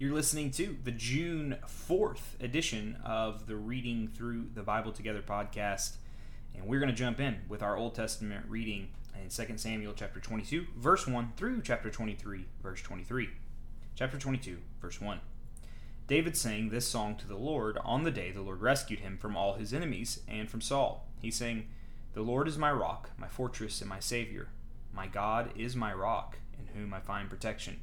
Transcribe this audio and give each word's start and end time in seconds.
You're 0.00 0.14
listening 0.14 0.52
to 0.52 0.76
the 0.84 0.92
June 0.92 1.56
4th 1.66 2.40
edition 2.40 2.98
of 3.04 3.48
the 3.48 3.56
Reading 3.56 4.06
Through 4.06 4.50
the 4.54 4.62
Bible 4.62 4.92
Together 4.92 5.24
podcast. 5.28 5.96
And 6.54 6.66
we're 6.66 6.78
going 6.78 6.88
to 6.88 6.94
jump 6.94 7.18
in 7.18 7.40
with 7.48 7.64
our 7.64 7.76
Old 7.76 7.96
Testament 7.96 8.46
reading 8.48 8.90
in 9.20 9.28
2 9.28 9.58
Samuel 9.58 9.94
chapter 9.96 10.20
22, 10.20 10.68
verse 10.76 11.08
1 11.08 11.32
through 11.36 11.62
chapter 11.62 11.90
23, 11.90 12.44
verse 12.62 12.80
23. 12.80 13.30
Chapter 13.96 14.16
22, 14.16 14.58
verse 14.80 15.00
1. 15.00 15.18
David 16.06 16.36
sang 16.36 16.68
this 16.68 16.86
song 16.86 17.16
to 17.16 17.26
the 17.26 17.34
Lord 17.34 17.76
on 17.82 18.04
the 18.04 18.12
day 18.12 18.30
the 18.30 18.40
Lord 18.40 18.60
rescued 18.60 19.00
him 19.00 19.18
from 19.18 19.36
all 19.36 19.54
his 19.54 19.74
enemies 19.74 20.20
and 20.28 20.48
from 20.48 20.60
Saul. 20.60 21.08
He 21.20 21.32
sang, 21.32 21.66
The 22.12 22.22
Lord 22.22 22.46
is 22.46 22.56
my 22.56 22.70
rock, 22.70 23.10
my 23.18 23.26
fortress, 23.26 23.80
and 23.80 23.90
my 23.90 23.98
Savior. 23.98 24.50
My 24.94 25.08
God 25.08 25.50
is 25.56 25.74
my 25.74 25.92
rock, 25.92 26.38
in 26.56 26.80
whom 26.80 26.94
I 26.94 27.00
find 27.00 27.28
protection. 27.28 27.80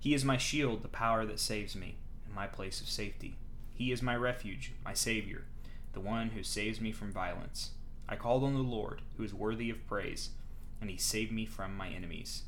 He 0.00 0.14
is 0.14 0.24
my 0.24 0.38
shield, 0.38 0.82
the 0.82 0.88
power 0.88 1.26
that 1.26 1.38
saves 1.38 1.76
me, 1.76 1.98
and 2.24 2.34
my 2.34 2.46
place 2.46 2.80
of 2.80 2.88
safety. 2.88 3.36
He 3.74 3.92
is 3.92 4.00
my 4.00 4.16
refuge, 4.16 4.72
my 4.82 4.94
Savior, 4.94 5.44
the 5.92 6.00
one 6.00 6.30
who 6.30 6.42
saves 6.42 6.80
me 6.80 6.90
from 6.90 7.12
violence. 7.12 7.72
I 8.08 8.16
called 8.16 8.42
on 8.42 8.54
the 8.54 8.60
Lord, 8.60 9.02
who 9.18 9.24
is 9.24 9.34
worthy 9.34 9.68
of 9.68 9.86
praise, 9.86 10.30
and 10.80 10.88
he 10.88 10.96
saved 10.96 11.32
me 11.32 11.44
from 11.44 11.76
my 11.76 11.90
enemies. 11.90 12.44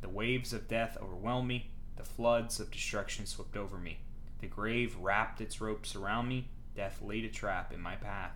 The 0.00 0.08
waves 0.08 0.54
of 0.54 0.66
death 0.66 0.96
overwhelmed 0.98 1.46
me, 1.46 1.70
the 1.96 2.04
floods 2.04 2.58
of 2.58 2.70
destruction 2.70 3.26
swept 3.26 3.54
over 3.54 3.76
me. 3.76 3.98
The 4.40 4.46
grave 4.46 4.96
wrapped 4.98 5.42
its 5.42 5.60
ropes 5.60 5.94
around 5.94 6.28
me, 6.28 6.48
death 6.74 7.02
laid 7.02 7.26
a 7.26 7.28
trap 7.28 7.70
in 7.70 7.82
my 7.82 7.96
path. 7.96 8.32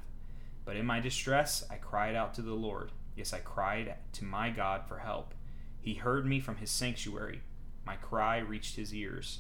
But 0.67 0.77
in 0.77 0.85
my 0.85 1.01
distress 1.01 1.65
I 1.71 1.77
cried 1.77 2.15
out 2.15 2.35
to 2.35 2.43
the 2.43 2.53
Lord. 2.53 2.93
Yes, 3.17 3.33
I 3.33 3.39
cried 3.39 3.95
to 4.13 4.25
my 4.25 4.51
God 4.51 4.83
for 4.87 4.99
help. 4.99 5.33
He 5.81 5.95
heard 5.95 6.27
me 6.27 6.39
from 6.39 6.57
his 6.57 6.71
sanctuary. 6.71 7.41
My 7.89 7.97
cry 7.97 8.37
reached 8.37 8.77
his 8.77 8.95
ears. 8.95 9.39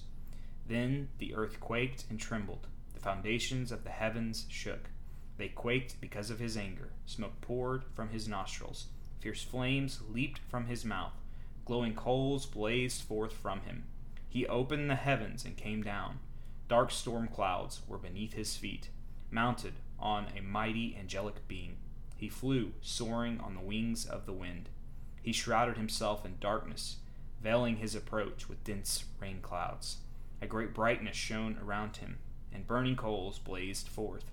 Then 0.66 1.10
the 1.18 1.34
earth 1.34 1.60
quaked 1.60 2.06
and 2.08 2.18
trembled. 2.18 2.66
The 2.94 3.00
foundations 3.00 3.70
of 3.70 3.84
the 3.84 3.90
heavens 3.90 4.46
shook. 4.48 4.88
They 5.36 5.48
quaked 5.48 6.00
because 6.00 6.30
of 6.30 6.38
his 6.38 6.56
anger. 6.56 6.88
Smoke 7.04 7.42
poured 7.42 7.84
from 7.94 8.08
his 8.08 8.26
nostrils. 8.26 8.86
Fierce 9.20 9.42
flames 9.42 10.00
leaped 10.08 10.40
from 10.48 10.64
his 10.64 10.82
mouth. 10.82 11.12
Glowing 11.66 11.94
coals 11.94 12.46
blazed 12.46 13.02
forth 13.02 13.34
from 13.34 13.60
him. 13.60 13.84
He 14.30 14.46
opened 14.46 14.88
the 14.88 14.94
heavens 14.94 15.44
and 15.44 15.54
came 15.54 15.82
down. 15.82 16.18
Dark 16.68 16.90
storm 16.90 17.28
clouds 17.28 17.82
were 17.86 17.98
beneath 17.98 18.32
his 18.32 18.56
feet. 18.56 18.88
Mounted 19.30 19.74
on 19.98 20.28
a 20.34 20.40
mighty 20.40 20.96
angelic 20.98 21.46
being, 21.48 21.76
he 22.16 22.30
flew, 22.30 22.72
soaring 22.80 23.40
on 23.40 23.52
the 23.52 23.60
wings 23.60 24.06
of 24.06 24.24
the 24.24 24.32
wind. 24.32 24.70
He 25.20 25.34
shrouded 25.34 25.76
himself 25.76 26.24
in 26.24 26.36
darkness, 26.40 26.96
veiling 27.42 27.76
his 27.76 27.94
approach 27.94 28.48
with 28.48 28.64
dense 28.64 29.04
rain 29.20 29.40
clouds. 29.40 29.98
A 30.40 30.46
great 30.46 30.74
brightness 30.74 31.16
shone 31.16 31.58
around 31.62 31.98
him, 31.98 32.18
and 32.52 32.66
burning 32.66 32.96
coals 32.96 33.38
blazed 33.38 33.88
forth. 33.88 34.24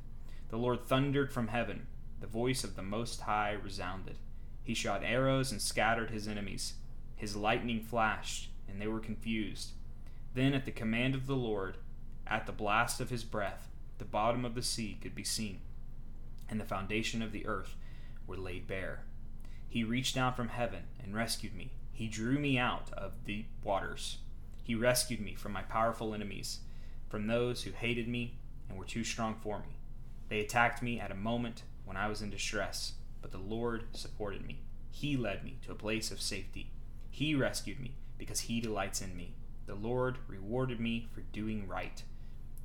The 0.49 0.57
Lord 0.57 0.85
thundered 0.85 1.31
from 1.31 1.47
heaven. 1.47 1.87
The 2.21 2.27
voice 2.27 2.63
of 2.63 2.75
the 2.75 2.83
Most 2.83 3.21
High 3.21 3.51
resounded. 3.51 4.17
He 4.63 4.73
shot 4.73 5.03
arrows 5.03 5.51
and 5.51 5.61
scattered 5.61 6.09
his 6.09 6.27
enemies. 6.27 6.75
His 7.15 7.35
lightning 7.35 7.81
flashed, 7.81 8.49
and 8.67 8.81
they 8.81 8.87
were 8.87 8.99
confused. 8.99 9.71
Then, 10.33 10.53
at 10.53 10.65
the 10.65 10.71
command 10.71 11.15
of 11.15 11.27
the 11.27 11.35
Lord, 11.35 11.77
at 12.27 12.45
the 12.45 12.51
blast 12.51 12.99
of 12.99 13.09
his 13.09 13.23
breath, 13.23 13.67
the 13.97 14.05
bottom 14.05 14.43
of 14.43 14.55
the 14.55 14.61
sea 14.61 14.97
could 15.01 15.15
be 15.15 15.23
seen, 15.23 15.61
and 16.49 16.59
the 16.59 16.65
foundation 16.65 17.21
of 17.21 17.31
the 17.31 17.45
earth 17.45 17.75
were 18.27 18.37
laid 18.37 18.67
bare. 18.67 19.03
He 19.69 19.83
reached 19.83 20.15
down 20.15 20.33
from 20.33 20.49
heaven 20.49 20.83
and 21.03 21.15
rescued 21.15 21.55
me. 21.55 21.71
He 21.95 22.09
drew 22.09 22.37
me 22.37 22.57
out 22.57 22.91
of 22.91 23.23
the 23.23 23.45
waters. 23.63 24.17
He 24.61 24.75
rescued 24.75 25.21
me 25.21 25.33
from 25.33 25.53
my 25.53 25.61
powerful 25.61 26.13
enemies, 26.13 26.59
from 27.07 27.27
those 27.27 27.63
who 27.63 27.71
hated 27.71 28.09
me 28.09 28.35
and 28.67 28.77
were 28.77 28.83
too 28.83 29.05
strong 29.05 29.33
for 29.41 29.59
me. 29.59 29.77
They 30.27 30.41
attacked 30.41 30.83
me 30.83 30.99
at 30.99 31.09
a 31.09 31.15
moment 31.15 31.63
when 31.85 31.95
I 31.95 32.09
was 32.09 32.21
in 32.21 32.29
distress, 32.29 32.95
but 33.21 33.31
the 33.31 33.37
Lord 33.37 33.85
supported 33.93 34.45
me. 34.45 34.59
He 34.91 35.15
led 35.15 35.45
me 35.45 35.55
to 35.63 35.71
a 35.71 35.75
place 35.75 36.11
of 36.11 36.19
safety. 36.19 36.69
He 37.09 37.33
rescued 37.33 37.79
me 37.79 37.95
because 38.17 38.41
He 38.41 38.59
delights 38.59 39.01
in 39.01 39.15
me. 39.15 39.35
The 39.65 39.75
Lord 39.75 40.17
rewarded 40.27 40.81
me 40.81 41.07
for 41.13 41.21
doing 41.21 41.65
right. 41.65 42.03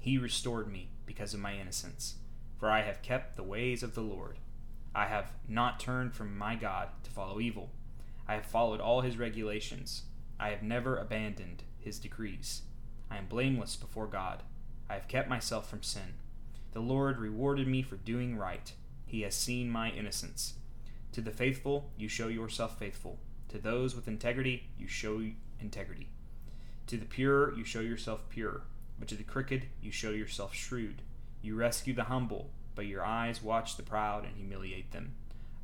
He 0.01 0.19
restored 0.19 0.73
me 0.73 0.89
because 1.07 1.35
of 1.35 1.41
my 1.41 1.55
innocence. 1.55 2.17
For 2.59 2.69
I 2.69 2.83
have 2.83 3.01
kept 3.01 3.37
the 3.37 3.45
ways 3.45 3.85
of 3.85 3.95
the 3.95 4.01
Lord. 4.01 4.39
I 4.93 5.07
have 5.07 5.31
not 5.47 5.79
turned 5.79 6.15
from 6.15 6.37
my 6.37 6.57
God 6.57 6.89
to 7.05 7.11
follow 7.13 7.39
evil. 7.39 7.71
I 8.31 8.35
have 8.35 8.47
followed 8.47 8.81
all 8.81 9.01
His 9.01 9.19
regulations. 9.19 10.03
I 10.39 10.51
have 10.51 10.63
never 10.63 10.97
abandoned 10.97 11.65
His 11.81 11.99
decrees. 11.99 12.63
I 13.11 13.17
am 13.17 13.27
blameless 13.27 13.75
before 13.75 14.07
God. 14.07 14.45
I 14.89 14.95
have 14.95 15.09
kept 15.09 15.29
myself 15.29 15.69
from 15.69 15.83
sin. 15.83 16.15
The 16.71 16.79
Lord 16.79 17.19
rewarded 17.19 17.67
me 17.67 17.83
for 17.83 17.97
doing 17.97 18.37
right. 18.37 18.73
He 19.05 19.23
has 19.23 19.35
seen 19.35 19.69
my 19.69 19.91
innocence. 19.91 20.55
To 21.11 21.21
the 21.21 21.33
faithful, 21.33 21.91
you 21.99 22.07
show 22.07 22.29
yourself 22.29 22.79
faithful. 22.79 23.19
To 23.49 23.59
those 23.59 23.97
with 23.97 24.07
integrity, 24.07 24.69
you 24.79 24.87
show 24.87 25.25
integrity. 25.59 26.11
To 26.87 26.97
the 26.97 27.07
pure, 27.07 27.53
you 27.57 27.65
show 27.65 27.81
yourself 27.81 28.29
pure. 28.29 28.63
But 28.97 29.09
to 29.09 29.17
the 29.17 29.25
crooked, 29.25 29.67
you 29.83 29.91
show 29.91 30.11
yourself 30.11 30.55
shrewd. 30.55 31.03
You 31.43 31.57
rescue 31.57 31.95
the 31.95 32.05
humble, 32.05 32.51
but 32.77 32.87
your 32.87 33.05
eyes 33.05 33.43
watch 33.43 33.77
the 33.77 33.83
proud 33.83 34.25
and 34.25 34.37
humiliate 34.37 34.93
them. 34.93 35.15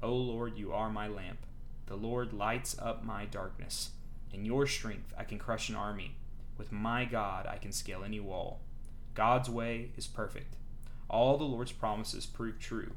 O 0.03 0.13
Lord, 0.13 0.59
you 0.59 0.73
are 0.73 0.91
my 0.91 1.07
lamp. 1.07 1.39
The 1.87 1.97
Lord 1.97 2.33
lights 2.33 2.77
up 2.81 3.05
my 3.05 3.27
darkness. 3.27 3.91
In 4.33 4.45
your 4.45 4.67
strength, 4.67 5.15
I 5.17 5.25
can 5.25 5.39
crush 5.39 5.69
an 5.69 5.77
army. 5.77 6.17
With 6.59 6.73
my 6.73 7.05
God, 7.05 7.47
I 7.47 7.59
can 7.59 7.73
scale 7.73 8.03
any 8.05 8.21
wall. 8.21 8.61
God's 9.15 9.49
way 9.49 9.93
is 9.97 10.07
perfect. 10.07 10.57
All 11.09 11.39
the 11.39 11.45
Lord's 11.45 11.73
promises 11.73 12.27
prove 12.27 12.59
true. 12.59 12.93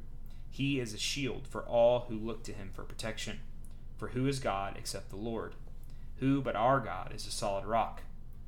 He 0.50 0.80
is 0.80 0.94
a 0.94 0.98
shield 0.98 1.48
for 1.48 1.62
all 1.62 2.06
who 2.10 2.18
look 2.18 2.44
to 2.44 2.54
him 2.54 2.72
for 2.74 2.84
protection. 2.84 3.40
For 3.98 4.10
who 4.10 4.26
is 4.28 4.40
God 4.40 4.76
except 4.78 5.10
the 5.10 5.16
Lord? 5.16 5.56
Who 6.18 6.42
but 6.42 6.56
our 6.56 6.80
God 6.80 7.14
is 7.14 7.28
a 7.28 7.32
solid 7.32 7.66
rock? 7.66 8.02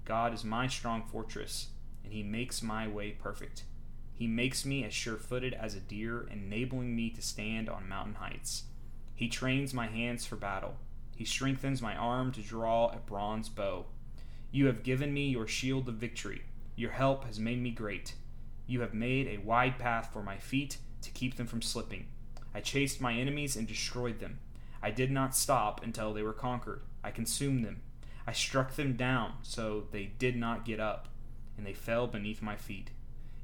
God 0.03 0.33
is 0.33 0.43
my 0.43 0.67
strong 0.67 1.03
fortress, 1.03 1.67
and 2.03 2.11
he 2.11 2.23
makes 2.23 2.63
my 2.63 2.87
way 2.87 3.11
perfect. 3.11 3.63
He 4.13 4.27
makes 4.27 4.65
me 4.65 4.83
as 4.83 4.93
sure 4.93 5.17
footed 5.17 5.53
as 5.53 5.75
a 5.75 5.79
deer, 5.79 6.27
enabling 6.31 6.95
me 6.95 7.11
to 7.11 7.21
stand 7.21 7.69
on 7.69 7.87
mountain 7.87 8.15
heights. 8.15 8.63
He 9.21 9.29
trains 9.29 9.71
my 9.71 9.85
hands 9.85 10.25
for 10.25 10.35
battle. 10.35 10.77
He 11.15 11.25
strengthens 11.25 11.79
my 11.79 11.95
arm 11.95 12.31
to 12.31 12.41
draw 12.41 12.87
a 12.87 12.97
bronze 12.97 13.49
bow. 13.49 13.85
You 14.49 14.65
have 14.65 14.81
given 14.81 15.13
me 15.13 15.29
your 15.29 15.45
shield 15.45 15.87
of 15.87 15.93
victory. 15.93 16.41
Your 16.75 16.89
help 16.89 17.25
has 17.25 17.39
made 17.39 17.61
me 17.61 17.69
great. 17.69 18.15
You 18.65 18.81
have 18.81 18.95
made 18.95 19.27
a 19.27 19.45
wide 19.45 19.77
path 19.77 20.09
for 20.11 20.23
my 20.23 20.37
feet 20.39 20.79
to 21.03 21.11
keep 21.11 21.37
them 21.37 21.45
from 21.45 21.61
slipping. 21.61 22.07
I 22.55 22.61
chased 22.61 22.99
my 22.99 23.13
enemies 23.13 23.55
and 23.55 23.67
destroyed 23.67 24.19
them. 24.19 24.39
I 24.81 24.89
did 24.89 25.11
not 25.11 25.35
stop 25.35 25.83
until 25.83 26.15
they 26.15 26.23
were 26.23 26.33
conquered. 26.33 26.81
I 27.03 27.11
consumed 27.11 27.63
them. 27.63 27.81
I 28.25 28.31
struck 28.31 28.73
them 28.73 28.95
down 28.95 29.33
so 29.43 29.83
they 29.91 30.05
did 30.17 30.35
not 30.35 30.65
get 30.65 30.79
up, 30.79 31.09
and 31.57 31.67
they 31.67 31.73
fell 31.73 32.07
beneath 32.07 32.41
my 32.41 32.55
feet. 32.55 32.89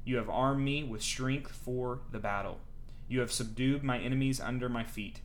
You 0.04 0.16
have 0.16 0.28
armed 0.28 0.64
me 0.64 0.82
with 0.82 1.02
strength 1.02 1.52
for 1.52 2.00
the 2.10 2.18
battle. 2.18 2.58
You 3.06 3.20
have 3.20 3.30
subdued 3.30 3.84
my 3.84 4.00
enemies 4.00 4.40
under 4.40 4.68
my 4.68 4.82
feet. 4.82 5.20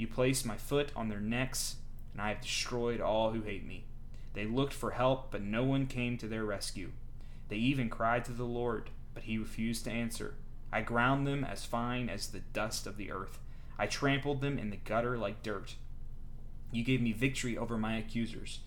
You 0.00 0.06
placed 0.06 0.46
my 0.46 0.56
foot 0.56 0.92
on 0.96 1.10
their 1.10 1.20
necks, 1.20 1.76
and 2.12 2.22
I 2.22 2.30
have 2.30 2.40
destroyed 2.40 3.02
all 3.02 3.32
who 3.32 3.42
hate 3.42 3.66
me. 3.66 3.84
They 4.32 4.46
looked 4.46 4.72
for 4.72 4.92
help, 4.92 5.30
but 5.30 5.42
no 5.42 5.62
one 5.62 5.86
came 5.86 6.16
to 6.16 6.26
their 6.26 6.46
rescue. 6.46 6.92
They 7.50 7.56
even 7.56 7.90
cried 7.90 8.24
to 8.24 8.32
the 8.32 8.44
Lord, 8.44 8.88
but 9.12 9.24
he 9.24 9.36
refused 9.36 9.84
to 9.84 9.90
answer. 9.90 10.36
I 10.72 10.80
ground 10.80 11.26
them 11.26 11.44
as 11.44 11.66
fine 11.66 12.08
as 12.08 12.28
the 12.28 12.38
dust 12.38 12.86
of 12.86 12.96
the 12.96 13.12
earth. 13.12 13.40
I 13.78 13.86
trampled 13.86 14.40
them 14.40 14.58
in 14.58 14.70
the 14.70 14.78
gutter 14.78 15.18
like 15.18 15.42
dirt. 15.42 15.74
You 16.72 16.82
gave 16.82 17.02
me 17.02 17.12
victory 17.12 17.58
over 17.58 17.76
my 17.76 17.98
accusers. 17.98 18.60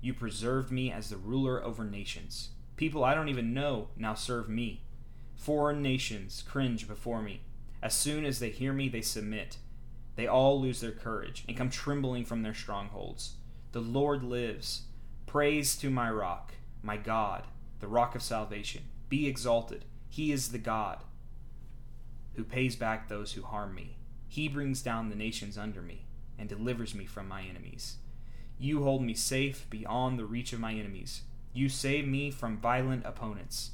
You 0.00 0.12
preserved 0.12 0.72
me 0.72 0.90
as 0.90 1.08
the 1.08 1.18
ruler 1.18 1.62
over 1.62 1.84
nations. 1.84 2.48
People 2.76 3.04
I 3.04 3.14
don't 3.14 3.28
even 3.28 3.54
know 3.54 3.90
now 3.96 4.14
serve 4.14 4.48
me. 4.48 4.82
Foreign 5.36 5.82
nations 5.82 6.42
cringe 6.48 6.88
before 6.88 7.22
me. 7.22 7.42
As 7.80 7.94
soon 7.94 8.24
as 8.24 8.40
they 8.40 8.50
hear 8.50 8.72
me, 8.72 8.88
they 8.88 9.02
submit. 9.02 9.58
They 10.20 10.26
all 10.26 10.60
lose 10.60 10.82
their 10.82 10.92
courage 10.92 11.44
and 11.48 11.56
come 11.56 11.70
trembling 11.70 12.26
from 12.26 12.42
their 12.42 12.52
strongholds. 12.52 13.36
The 13.72 13.80
Lord 13.80 14.22
lives. 14.22 14.82
Praise 15.24 15.74
to 15.76 15.88
my 15.88 16.10
rock, 16.10 16.52
my 16.82 16.98
God, 16.98 17.44
the 17.78 17.88
rock 17.88 18.14
of 18.14 18.20
salvation. 18.20 18.82
Be 19.08 19.26
exalted. 19.26 19.86
He 20.10 20.30
is 20.30 20.52
the 20.52 20.58
God 20.58 20.98
who 22.34 22.44
pays 22.44 22.76
back 22.76 23.08
those 23.08 23.32
who 23.32 23.40
harm 23.40 23.74
me. 23.74 23.96
He 24.28 24.46
brings 24.46 24.82
down 24.82 25.08
the 25.08 25.16
nations 25.16 25.56
under 25.56 25.80
me 25.80 26.04
and 26.38 26.50
delivers 26.50 26.94
me 26.94 27.06
from 27.06 27.26
my 27.26 27.40
enemies. 27.40 27.96
You 28.58 28.84
hold 28.84 29.02
me 29.02 29.14
safe 29.14 29.64
beyond 29.70 30.18
the 30.18 30.26
reach 30.26 30.52
of 30.52 30.60
my 30.60 30.74
enemies. 30.74 31.22
You 31.54 31.70
save 31.70 32.06
me 32.06 32.30
from 32.30 32.58
violent 32.58 33.06
opponents. 33.06 33.70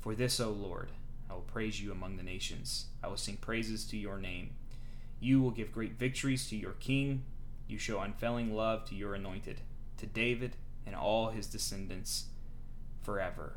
For 0.00 0.14
this, 0.14 0.40
O 0.40 0.50
Lord, 0.50 0.90
I 1.30 1.32
will 1.32 1.40
praise 1.40 1.80
you 1.80 1.90
among 1.90 2.18
the 2.18 2.22
nations. 2.22 2.88
I 3.02 3.08
will 3.08 3.16
sing 3.16 3.38
praises 3.38 3.86
to 3.86 3.96
your 3.96 4.18
name. 4.18 4.50
You 5.20 5.40
will 5.40 5.50
give 5.50 5.72
great 5.72 5.98
victories 5.98 6.48
to 6.48 6.56
your 6.56 6.72
king. 6.72 7.24
You 7.68 7.78
show 7.78 8.00
unfailing 8.00 8.54
love 8.54 8.84
to 8.86 8.94
your 8.94 9.14
anointed, 9.14 9.60
to 9.98 10.06
David 10.06 10.56
and 10.86 10.94
all 10.94 11.30
his 11.30 11.46
descendants 11.46 12.26
forever. 13.02 13.56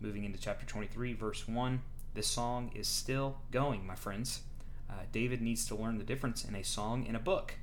Moving 0.00 0.24
into 0.24 0.38
chapter 0.38 0.64
23, 0.66 1.12
verse 1.12 1.46
1, 1.46 1.82
this 2.14 2.26
song 2.26 2.70
is 2.74 2.88
still 2.88 3.38
going, 3.50 3.86
my 3.86 3.94
friends. 3.94 4.40
Uh, 4.88 5.02
David 5.12 5.42
needs 5.42 5.66
to 5.66 5.74
learn 5.74 5.98
the 5.98 6.04
difference 6.04 6.44
in 6.44 6.54
a 6.54 6.62
song 6.62 7.04
and 7.06 7.16
a 7.16 7.20
book. 7.20 7.54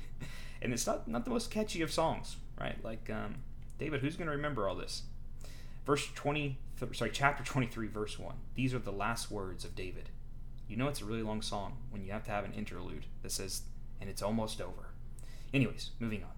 and 0.62 0.72
it's 0.72 0.86
not, 0.86 1.06
not 1.08 1.24
the 1.24 1.30
most 1.30 1.50
catchy 1.50 1.82
of 1.82 1.92
songs, 1.92 2.36
right? 2.60 2.82
Like, 2.84 3.08
um, 3.10 3.36
David, 3.78 4.00
who's 4.00 4.16
going 4.16 4.26
to 4.26 4.36
remember 4.36 4.68
all 4.68 4.74
this? 4.74 5.02
Verse 5.86 6.08
20, 6.14 6.58
sorry, 6.92 7.10
chapter 7.12 7.44
23, 7.44 7.86
verse 7.88 8.18
1. 8.18 8.34
These 8.54 8.74
are 8.74 8.78
the 8.78 8.92
last 8.92 9.30
words 9.30 9.64
of 9.64 9.74
David. 9.74 10.10
You 10.68 10.76
know 10.76 10.88
it's 10.88 11.00
a 11.00 11.04
really 11.04 11.22
long 11.22 11.42
song 11.42 11.76
when 11.90 12.02
you 12.02 12.12
have 12.12 12.24
to 12.24 12.30
have 12.30 12.44
an 12.44 12.52
interlude 12.52 13.06
that 13.22 13.32
says, 13.32 13.62
and 14.00 14.10
it's 14.10 14.22
almost 14.22 14.60
over. 14.60 14.90
Anyways, 15.54 15.90
moving 16.00 16.22
on. 16.22 16.30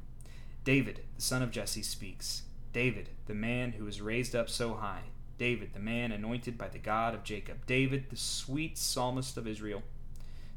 David, 0.64 1.00
the 1.16 1.22
son 1.22 1.42
of 1.42 1.50
Jesse, 1.50 1.82
speaks. 1.82 2.42
David, 2.72 3.08
the 3.26 3.34
man 3.34 3.72
who 3.72 3.84
was 3.84 4.00
raised 4.00 4.36
up 4.36 4.50
so 4.50 4.74
high. 4.74 5.04
David, 5.38 5.72
the 5.72 5.80
man 5.80 6.12
anointed 6.12 6.58
by 6.58 6.68
the 6.68 6.78
God 6.78 7.14
of 7.14 7.24
Jacob. 7.24 7.64
David, 7.66 8.10
the 8.10 8.16
sweet 8.16 8.76
psalmist 8.76 9.36
of 9.36 9.46
Israel. 9.46 9.82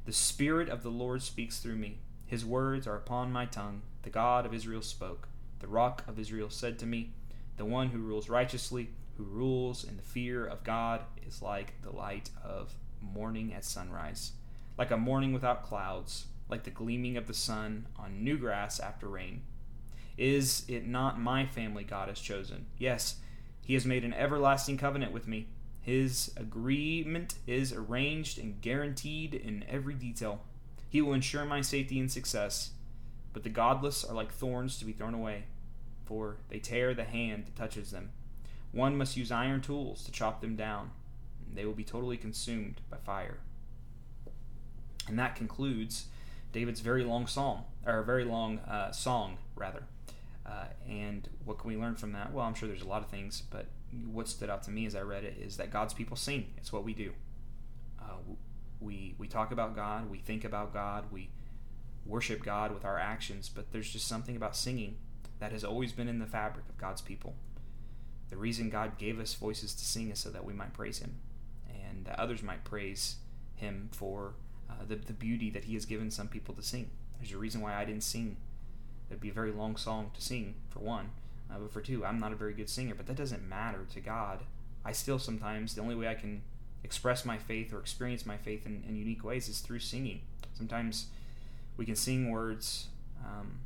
The 0.06 0.12
Spirit 0.12 0.68
of 0.68 0.84
the 0.84 0.90
Lord 0.90 1.22
speaks 1.22 1.60
through 1.60 1.78
me. 1.78 2.00
His 2.26 2.44
words 2.44 2.88
are 2.88 2.96
upon 2.96 3.32
my 3.32 3.46
tongue. 3.46 3.84
The 4.02 4.10
God 4.10 4.46
of 4.46 4.54
Israel 4.54 4.82
spoke. 4.82 5.28
The 5.60 5.68
rock 5.68 6.04
of 6.08 6.20
Israel 6.20 6.50
said 6.50 6.80
to 6.80 6.86
me, 6.86 7.12
The 7.58 7.66
one 7.66 7.90
who 7.90 8.00
rules 8.00 8.28
righteously, 8.28 8.90
who 9.18 9.24
rules 9.24 9.84
in 9.84 9.98
the 9.98 10.04
fear 10.04 10.46
of 10.46 10.64
God, 10.64 11.02
is 11.26 11.42
like 11.42 11.82
the 11.84 11.92
light 11.92 12.32
of 12.44 12.74
morning 13.02 13.54
at 13.54 13.66
sunrise, 13.66 14.34
like 14.78 14.92
a 14.92 14.98
morning 14.98 15.34
without 15.34 15.64
clouds, 15.64 16.26
like 16.50 16.64
the 16.64 16.70
gleaming 16.70 17.18
of 17.18 17.28
the 17.28 17.34
sun 17.34 17.88
on 17.98 18.24
new 18.24 18.38
grass 18.38 18.80
after 18.80 19.08
rain. 19.08 19.42
Is 20.18 20.66
it 20.68 20.86
not 20.86 21.20
my 21.20 21.46
family 21.46 21.84
God 21.84 22.10
has 22.10 22.20
chosen? 22.20 22.66
Yes, 22.78 23.16
he 23.64 23.74
has 23.74 23.86
made 23.86 24.04
an 24.04 24.14
everlasting 24.14 24.78
covenant 24.78 25.14
with 25.14 25.28
me. 25.28 25.48
His 25.82 26.32
agreement 26.38 27.36
is 27.48 27.74
arranged 27.74 28.38
and 28.38 28.62
guaranteed 28.62 29.34
in 29.34 29.66
every 29.68 29.94
detail. 29.94 30.42
He 30.90 31.02
will 31.02 31.14
ensure 31.14 31.46
my 31.46 31.62
safety 31.62 32.00
and 32.00 32.12
success. 32.12 32.72
But 33.34 33.44
the 33.44 33.50
godless 33.50 34.04
are 34.04 34.14
like 34.14 34.34
thorns 34.34 34.78
to 34.78 34.86
be 34.86 34.92
thrown 34.92 35.14
away, 35.14 35.46
for 36.06 36.38
they 36.50 36.60
tear 36.60 36.94
the 36.94 37.06
hand 37.06 37.46
that 37.46 37.56
touches 37.56 37.92
them. 37.92 38.12
One 38.72 38.98
must 38.98 39.18
use 39.18 39.32
iron 39.32 39.62
tools 39.62 40.04
to 40.04 40.12
chop 40.12 40.42
them 40.42 40.56
down 40.56 40.92
they 41.56 41.66
will 41.66 41.74
be 41.74 41.84
totally 41.84 42.18
consumed 42.18 42.82
by 42.90 42.98
fire. 42.98 43.38
And 45.08 45.18
that 45.20 45.36
concludes 45.36 46.06
David's 46.52 46.82
very 46.82 47.04
long 47.04 47.28
psalm, 47.28 47.62
or 47.86 48.04
very 48.04 48.26
long 48.26 48.60
uh, 48.60 48.92
song, 48.92 49.38
rather. 49.56 49.84
Uh, 50.46 50.66
and 50.88 51.30
what 51.46 51.60
can 51.60 51.70
we 51.70 51.78
learn 51.78 51.96
from 51.96 52.12
that? 52.14 52.34
Well, 52.34 52.46
I'm 52.46 52.54
sure 52.54 52.68
there's 52.68 52.82
a 52.82 52.88
lot 52.88 53.04
of 53.04 53.10
things, 53.10 53.44
but 53.50 53.68
what 54.12 54.28
stood 54.28 54.50
out 54.50 54.64
to 54.64 54.72
me 54.72 54.86
as 54.86 54.96
I 54.96 55.02
read 55.02 55.24
it 55.24 55.38
is 55.40 55.58
that 55.58 55.72
God's 55.72 55.94
people 55.94 56.18
sing. 56.18 56.48
It's 56.58 56.74
what 56.74 56.84
we 56.84 56.94
do. 56.94 57.12
Uh, 58.00 58.16
we 58.80 59.16
we 59.18 59.28
talk 59.28 59.52
about 59.52 59.76
God, 59.76 60.10
we 60.10 60.18
think 60.18 60.44
about 60.44 60.74
God, 60.74 61.06
we 61.12 61.30
worship 62.06 62.44
God 62.44 62.74
with 62.74 62.84
our 62.84 62.98
actions, 62.98 63.50
but 63.54 63.72
there's 63.72 63.92
just 63.92 64.08
something 64.08 64.36
about 64.36 64.56
singing 64.56 64.98
that 65.40 65.52
has 65.52 65.64
always 65.64 65.92
been 65.92 66.08
in 66.08 66.20
the 66.20 66.26
fabric 66.26 66.66
of 66.68 66.78
God's 66.78 67.02
people. 67.02 67.36
The 68.30 68.38
reason 68.38 68.70
God 68.70 68.98
gave 68.98 69.20
us 69.20 69.34
voices 69.34 69.74
to 69.76 69.86
sing 69.86 70.10
is 70.10 70.20
so 70.20 70.30
that 70.30 70.46
we 70.46 70.54
might 70.54 70.74
praise 70.74 71.00
Him 71.00 71.20
and 71.92 72.06
that 72.06 72.20
others 72.20 72.42
might 72.42 72.64
praise 72.64 73.16
him 73.56 73.90
for 73.92 74.34
uh, 74.70 74.74
the, 74.88 74.96
the 74.96 75.14
beauty 75.14 75.50
that 75.50 75.66
he 75.66 75.74
has 75.74 75.86
given 75.86 76.10
some 76.10 76.28
people 76.28 76.56
to 76.56 76.64
sing. 76.64 76.90
There's 77.20 77.34
a 77.34 77.38
reason 77.38 77.62
why 77.62 77.76
I 77.76 77.86
didn't 77.86 78.04
sing. 78.04 78.38
It'd 79.10 79.22
be 79.22 79.30
a 79.30 79.34
very 79.34 79.52
long 79.52 79.76
song 79.76 80.12
to 80.16 80.22
sing, 80.22 80.56
for 80.70 80.80
one. 80.80 81.12
Uh, 81.52 81.60
but 81.60 81.72
for 81.72 81.82
two, 81.82 82.06
I'm 82.06 82.20
not 82.20 82.32
a 82.32 82.36
very 82.36 82.54
good 82.54 82.70
singer, 82.70 82.96
but 82.96 83.08
that 83.08 83.18
doesn't 83.18 83.48
matter 83.48 83.86
to 83.94 84.00
God. 84.00 84.40
I 84.86 84.94
still 84.94 85.20
sometimes, 85.20 85.76
the 85.76 85.82
only 85.82 85.96
way 85.96 86.08
I 86.08 86.16
can 86.16 86.42
express 86.84 87.26
my 87.26 87.38
faith 87.38 87.74
or 87.74 87.80
experience 87.80 88.26
my 88.26 88.38
faith 88.38 88.66
in, 88.66 88.84
in 88.88 88.96
unique 88.96 89.24
ways 89.24 89.50
is 89.50 89.60
through 89.60 89.80
singing. 89.80 90.22
Sometimes 90.54 91.08
we 91.78 91.86
can 91.86 91.96
sing 91.96 92.32
words 92.32 92.88
um, 93.24 93.60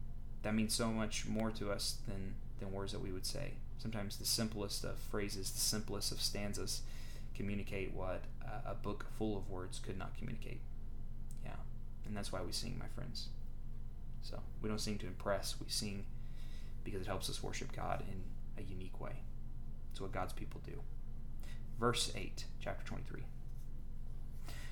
that 0.43 0.53
mean 0.53 0.69
so 0.69 0.87
much 0.87 1.25
more 1.25 1.51
to 1.51 1.71
us 1.71 1.97
than, 2.07 2.35
than 2.59 2.71
words 2.73 2.91
that 2.91 3.01
we 3.01 3.11
would 3.11 3.25
say. 3.25 3.51
Sometimes 3.77 4.17
the 4.17 4.25
simplest 4.25 4.83
of 4.83 4.97
phrases, 4.97 5.51
the 5.51 5.59
simplest 5.59 6.11
of 6.11 6.19
stanzas 6.19 6.81
communicate 7.35 7.93
what 7.93 8.23
a 8.65 8.73
book 8.73 9.05
full 9.17 9.37
of 9.37 9.49
words 9.49 9.79
could 9.79 9.97
not 9.97 10.17
communicate. 10.17 10.61
Yeah, 11.43 11.55
and 12.05 12.15
that's 12.15 12.31
why 12.31 12.41
we 12.41 12.51
sing, 12.51 12.77
my 12.79 12.87
friends. 12.95 13.29
So 14.21 14.39
we 14.61 14.69
don't 14.69 14.81
sing 14.81 14.97
to 14.99 15.07
impress, 15.07 15.55
we 15.59 15.67
sing 15.69 16.05
because 16.83 17.01
it 17.01 17.07
helps 17.07 17.29
us 17.29 17.43
worship 17.43 17.75
God 17.75 18.03
in 18.07 18.23
a 18.63 18.67
unique 18.67 18.99
way. 18.99 19.21
It's 19.91 20.01
what 20.01 20.11
God's 20.11 20.33
people 20.33 20.61
do. 20.65 20.81
Verse 21.79 22.11
8, 22.15 22.45
chapter 22.59 22.85
23. 22.85 23.23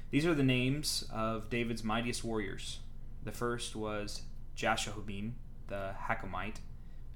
These 0.10 0.26
are 0.26 0.34
the 0.34 0.44
names 0.44 1.06
of 1.12 1.50
David's 1.50 1.84
mightiest 1.84 2.24
warriors. 2.24 2.80
The 3.24 3.32
first 3.32 3.76
was 3.76 4.24
Jashobeam, 4.56 5.32
the 5.68 5.96
Hakmonite, 6.08 6.58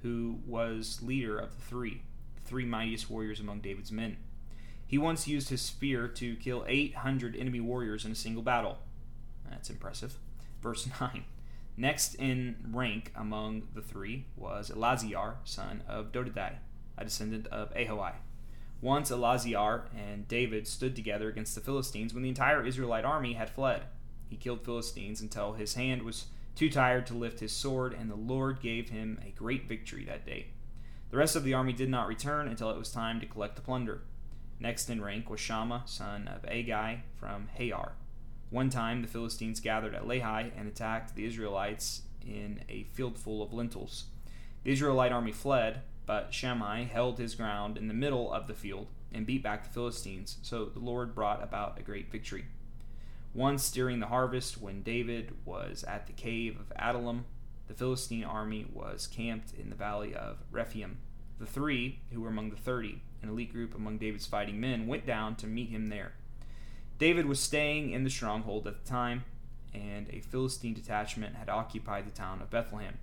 who 0.02 0.40
was 0.46 1.02
leader 1.02 1.38
of 1.38 1.56
the 1.56 1.62
three, 1.62 2.02
the 2.36 2.42
three 2.48 2.66
mightiest 2.66 3.10
warriors 3.10 3.40
among 3.40 3.60
David's 3.62 3.92
men. 3.92 4.18
He 4.88 4.98
once 4.98 5.28
used 5.28 5.50
his 5.50 5.62
spear 5.62 6.08
to 6.08 6.36
kill 6.38 6.64
800 6.66 7.36
enemy 7.36 7.60
warriors 7.60 8.06
in 8.06 8.14
a 8.14 8.16
single 8.16 8.42
battle. 8.42 8.78
That's 9.50 9.70
impressive. 9.70 10.18
Verse 10.62 10.88
9. 11.02 11.26
Next 11.76 12.16
in 12.16 12.56
rank 12.72 13.12
among 13.16 13.68
the 13.76 13.82
three 13.82 14.26
was 14.36 14.72
Eleazar, 14.72 15.36
son 15.44 15.84
of 15.88 16.12
Dodadai, 16.12 16.54
a 16.98 17.04
descendant 17.04 17.48
of 17.48 17.74
Ahoai. 17.76 18.14
Once 18.82 19.12
Eleazar 19.12 19.86
and 19.96 20.28
David 20.28 20.68
stood 20.68 20.96
together 20.96 21.30
against 21.30 21.54
the 21.54 21.62
Philistines 21.62 22.14
when 22.14 22.24
the 22.24 22.30
entire 22.30 22.66
Israelite 22.66 23.06
army 23.06 23.34
had 23.34 23.50
fled. 23.50 23.84
He 24.30 24.38
killed 24.38 24.64
Philistines 24.64 25.22
until 25.22 25.54
his 25.54 25.74
hand 25.74 26.04
was 26.04 26.28
too 26.56 26.70
tired 26.70 27.06
to 27.08 27.14
lift 27.14 27.40
his 27.40 27.52
sword, 27.52 27.94
and 27.94 28.10
the 28.10 28.16
Lord 28.16 28.62
gave 28.62 28.90
him 28.90 29.20
a 29.26 29.32
great 29.32 29.68
victory 29.68 30.06
that 30.06 30.26
day. 30.26 30.48
The 31.12 31.18
rest 31.18 31.36
of 31.36 31.44
the 31.44 31.54
army 31.54 31.74
did 31.74 31.90
not 31.90 32.08
return 32.08 32.48
until 32.48 32.72
it 32.72 32.78
was 32.78 32.92
time 32.92 33.20
to 33.20 33.26
collect 33.28 33.56
the 33.56 33.62
plunder. 33.62 34.02
Next 34.60 34.90
in 34.90 35.02
rank 35.02 35.30
was 35.30 35.40
Shammah, 35.40 35.84
son 35.86 36.28
of 36.28 36.44
Agag 36.46 37.00
from 37.16 37.48
Harar. 37.54 37.94
One 38.50 38.70
time 38.70 39.02
the 39.02 39.08
Philistines 39.08 39.60
gathered 39.60 39.94
at 39.94 40.08
Lehi 40.08 40.52
and 40.58 40.68
attacked 40.68 41.16
the 41.16 41.26
Israelites 41.26 42.04
in 42.26 42.62
a 42.70 42.84
field 42.94 43.20
full 43.20 43.44
of 43.44 43.54
lentils. 43.54 44.06
The 44.64 44.72
Israelite 44.72 45.12
army 45.12 45.32
fled, 45.32 45.82
but 46.06 46.34
Shammah 46.34 46.86
held 46.86 47.20
his 47.20 47.36
ground 47.36 47.78
in 47.78 47.88
the 47.88 47.94
middle 47.94 48.32
of 48.34 48.48
the 48.48 48.54
field 48.54 48.88
and 49.14 49.26
beat 49.26 49.44
back 49.44 49.64
the 49.64 49.74
Philistines, 49.74 50.38
so 50.42 50.66
the 50.66 50.80
Lord 50.80 51.14
brought 51.14 51.44
about 51.44 51.80
a 51.80 51.84
great 51.84 52.12
victory. 52.12 52.46
Once 53.34 53.70
during 53.70 54.00
the 54.00 54.08
harvest, 54.08 54.60
when 54.60 54.82
David 54.82 55.34
was 55.46 55.84
at 55.84 56.08
the 56.08 56.14
cave 56.14 56.60
of 56.60 56.74
Adullam, 56.76 57.26
the 57.68 57.74
Philistine 57.74 58.24
army 58.24 58.66
was 58.74 59.08
camped 59.08 59.54
in 59.54 59.70
the 59.70 59.76
valley 59.76 60.16
of 60.16 60.38
Rephaim. 60.52 60.98
The 61.40 61.46
three, 61.46 62.00
who 62.12 62.22
were 62.22 62.30
among 62.30 62.50
the 62.50 62.56
thirty, 62.56 63.02
an 63.22 63.30
elite 63.30 63.52
group 63.52 63.76
among 63.76 63.98
David's 63.98 64.26
fighting 64.26 64.60
men, 64.60 64.88
went 64.88 65.06
down 65.06 65.36
to 65.38 65.48
meet 65.48 65.70
him 65.70 65.90
there. 65.90 66.14
David 66.98 67.28
was 67.28 67.40
staying 67.40 67.92
in 67.92 68.04
the 68.04 68.10
stronghold 68.10 68.66
at 68.68 68.84
the 68.84 68.90
time, 68.90 69.24
and 69.74 70.10
a 70.10 70.22
Philistine 70.22 70.74
detachment 70.74 71.36
had 71.36 71.50
occupied 71.50 72.08
the 72.08 72.12
town 72.12 72.42
of 72.42 72.50
Bethlehem. 72.50 72.98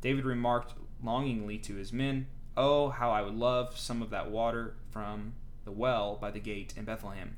David 0.00 0.24
remarked 0.24 0.74
longingly 1.02 1.58
to 1.58 1.74
his 1.74 1.92
men, 1.92 2.26
Oh, 2.56 2.90
how 2.90 3.10
I 3.10 3.22
would 3.22 3.34
love 3.34 3.78
some 3.78 4.02
of 4.02 4.10
that 4.10 4.30
water 4.30 4.74
from 4.90 5.34
the 5.64 5.72
well 5.72 6.16
by 6.16 6.30
the 6.30 6.38
gate 6.38 6.74
in 6.76 6.84
Bethlehem. 6.84 7.36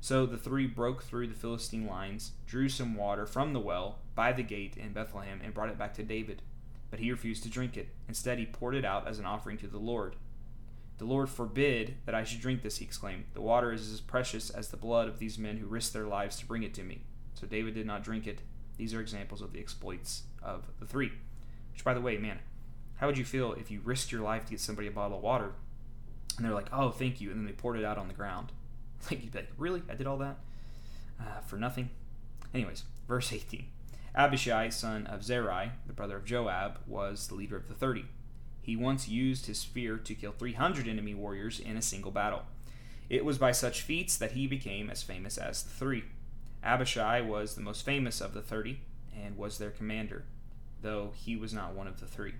So 0.00 0.26
the 0.26 0.38
three 0.38 0.66
broke 0.66 1.02
through 1.02 1.28
the 1.28 1.34
Philistine 1.34 1.86
lines, 1.86 2.32
drew 2.46 2.68
some 2.68 2.94
water 2.94 3.26
from 3.26 3.52
the 3.52 3.60
well 3.60 3.98
by 4.14 4.32
the 4.32 4.42
gate 4.42 4.76
in 4.76 4.92
Bethlehem, 4.92 5.40
and 5.44 5.54
brought 5.54 5.68
it 5.68 5.78
back 5.78 5.94
to 5.94 6.02
David. 6.02 6.42
But 6.90 7.00
he 7.00 7.10
refused 7.10 7.42
to 7.44 7.48
drink 7.48 7.76
it. 7.76 7.88
Instead, 8.08 8.38
he 8.38 8.46
poured 8.46 8.74
it 8.74 8.84
out 8.84 9.06
as 9.06 9.18
an 9.18 9.26
offering 9.26 9.58
to 9.58 9.66
the 9.66 9.78
Lord. 9.78 10.16
The 10.98 11.04
Lord 11.06 11.30
forbid 11.30 11.94
that 12.04 12.14
I 12.14 12.24
should 12.24 12.40
drink 12.40 12.62
this, 12.62 12.76
he 12.76 12.84
exclaimed. 12.84 13.24
The 13.32 13.40
water 13.40 13.72
is 13.72 13.90
as 13.90 14.00
precious 14.00 14.50
as 14.50 14.68
the 14.68 14.76
blood 14.76 15.08
of 15.08 15.18
these 15.18 15.38
men 15.38 15.56
who 15.56 15.66
risked 15.66 15.94
their 15.94 16.06
lives 16.06 16.36
to 16.36 16.46
bring 16.46 16.62
it 16.62 16.74
to 16.74 16.82
me. 16.82 17.02
So 17.32 17.46
David 17.46 17.74
did 17.74 17.86
not 17.86 18.04
drink 18.04 18.26
it. 18.26 18.42
These 18.76 18.92
are 18.92 19.00
examples 19.00 19.40
of 19.40 19.52
the 19.52 19.60
exploits 19.60 20.24
of 20.42 20.64
the 20.78 20.86
three. 20.86 21.12
Which, 21.72 21.84
by 21.84 21.94
the 21.94 22.02
way, 22.02 22.18
man, 22.18 22.40
how 22.96 23.06
would 23.06 23.16
you 23.16 23.24
feel 23.24 23.54
if 23.54 23.70
you 23.70 23.80
risked 23.82 24.12
your 24.12 24.20
life 24.20 24.44
to 24.44 24.50
get 24.50 24.60
somebody 24.60 24.88
a 24.88 24.90
bottle 24.90 25.16
of 25.16 25.22
water 25.22 25.52
and 26.36 26.44
they're 26.44 26.54
like, 26.54 26.68
oh, 26.70 26.90
thank 26.90 27.20
you, 27.20 27.30
and 27.30 27.38
then 27.38 27.46
they 27.46 27.52
poured 27.52 27.78
it 27.78 27.84
out 27.84 27.98
on 27.98 28.08
the 28.08 28.14
ground? 28.14 28.52
Like, 29.10 29.22
you'd 29.22 29.32
be 29.32 29.38
like, 29.38 29.48
really? 29.56 29.82
I 29.88 29.94
did 29.94 30.06
all 30.06 30.18
that? 30.18 30.36
Uh, 31.18 31.40
for 31.46 31.56
nothing? 31.56 31.88
Anyways, 32.52 32.84
verse 33.08 33.32
18. 33.32 33.64
Abishai, 34.14 34.68
son 34.70 35.06
of 35.06 35.22
Zeruiah, 35.22 35.72
the 35.86 35.92
brother 35.92 36.16
of 36.16 36.24
Joab, 36.24 36.78
was 36.86 37.28
the 37.28 37.34
leader 37.34 37.56
of 37.56 37.68
the 37.68 37.74
thirty. 37.74 38.06
He 38.62 38.76
once 38.76 39.08
used 39.08 39.46
his 39.46 39.58
spear 39.58 39.96
to 39.96 40.14
kill 40.14 40.32
300 40.32 40.86
enemy 40.86 41.14
warriors 41.14 41.58
in 41.58 41.76
a 41.76 41.82
single 41.82 42.10
battle. 42.10 42.42
It 43.08 43.24
was 43.24 43.38
by 43.38 43.52
such 43.52 43.82
feats 43.82 44.16
that 44.16 44.32
he 44.32 44.46
became 44.46 44.90
as 44.90 45.02
famous 45.02 45.38
as 45.38 45.62
the 45.62 45.70
three. 45.70 46.04
Abishai 46.62 47.20
was 47.20 47.54
the 47.54 47.62
most 47.62 47.84
famous 47.84 48.20
of 48.20 48.34
the 48.34 48.42
thirty 48.42 48.80
and 49.16 49.36
was 49.36 49.58
their 49.58 49.70
commander, 49.70 50.24
though 50.82 51.12
he 51.16 51.36
was 51.36 51.52
not 51.52 51.74
one 51.74 51.86
of 51.86 52.00
the 52.00 52.06
three. 52.06 52.34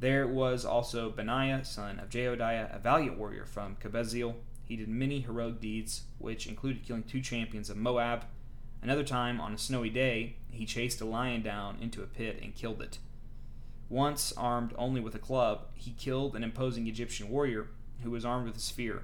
There 0.00 0.26
was 0.26 0.64
also 0.64 1.10
Benaiah, 1.10 1.64
son 1.64 1.98
of 1.98 2.08
Jehoiada, 2.08 2.70
a 2.72 2.78
valiant 2.78 3.18
warrior 3.18 3.44
from 3.44 3.76
Kabzeel. 3.76 4.34
He 4.64 4.76
did 4.76 4.88
many 4.88 5.20
heroic 5.20 5.60
deeds, 5.60 6.04
which 6.18 6.46
included 6.46 6.84
killing 6.84 7.02
two 7.02 7.20
champions 7.20 7.70
of 7.70 7.76
Moab. 7.76 8.24
Another 8.82 9.04
time, 9.04 9.40
on 9.40 9.52
a 9.52 9.58
snowy 9.58 9.90
day, 9.90 10.36
he 10.50 10.64
chased 10.64 11.00
a 11.00 11.04
lion 11.04 11.42
down 11.42 11.76
into 11.80 12.02
a 12.02 12.06
pit 12.06 12.40
and 12.42 12.54
killed 12.54 12.80
it. 12.80 12.98
Once, 13.88 14.32
armed 14.36 14.72
only 14.78 15.00
with 15.00 15.14
a 15.14 15.18
club, 15.18 15.66
he 15.74 15.90
killed 15.92 16.34
an 16.34 16.44
imposing 16.44 16.86
Egyptian 16.86 17.28
warrior 17.28 17.68
who 18.02 18.10
was 18.10 18.24
armed 18.24 18.46
with 18.46 18.56
a 18.56 18.60
spear. 18.60 19.02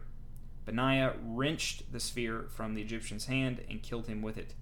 Benaiah 0.65 1.15
wrenched 1.23 1.93
the 1.93 2.01
spear 2.01 2.47
from 2.51 2.75
the 2.75 2.83
Egyptian's 2.83 3.27
hand 3.27 3.61
and 3.69 3.83
killed 3.83 4.07
him 4.07 4.23
with 4.23 4.39
it. 4.39 4.55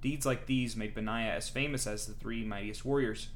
Deeds 0.00 0.24
like 0.24 0.46
these 0.46 0.76
made 0.76 0.94
Benaiah 0.94 1.34
as 1.34 1.48
famous 1.48 1.86
as 1.86 2.06
the 2.06 2.14
three 2.14 2.44
mightiest 2.44 2.84
warriors. 2.84 3.28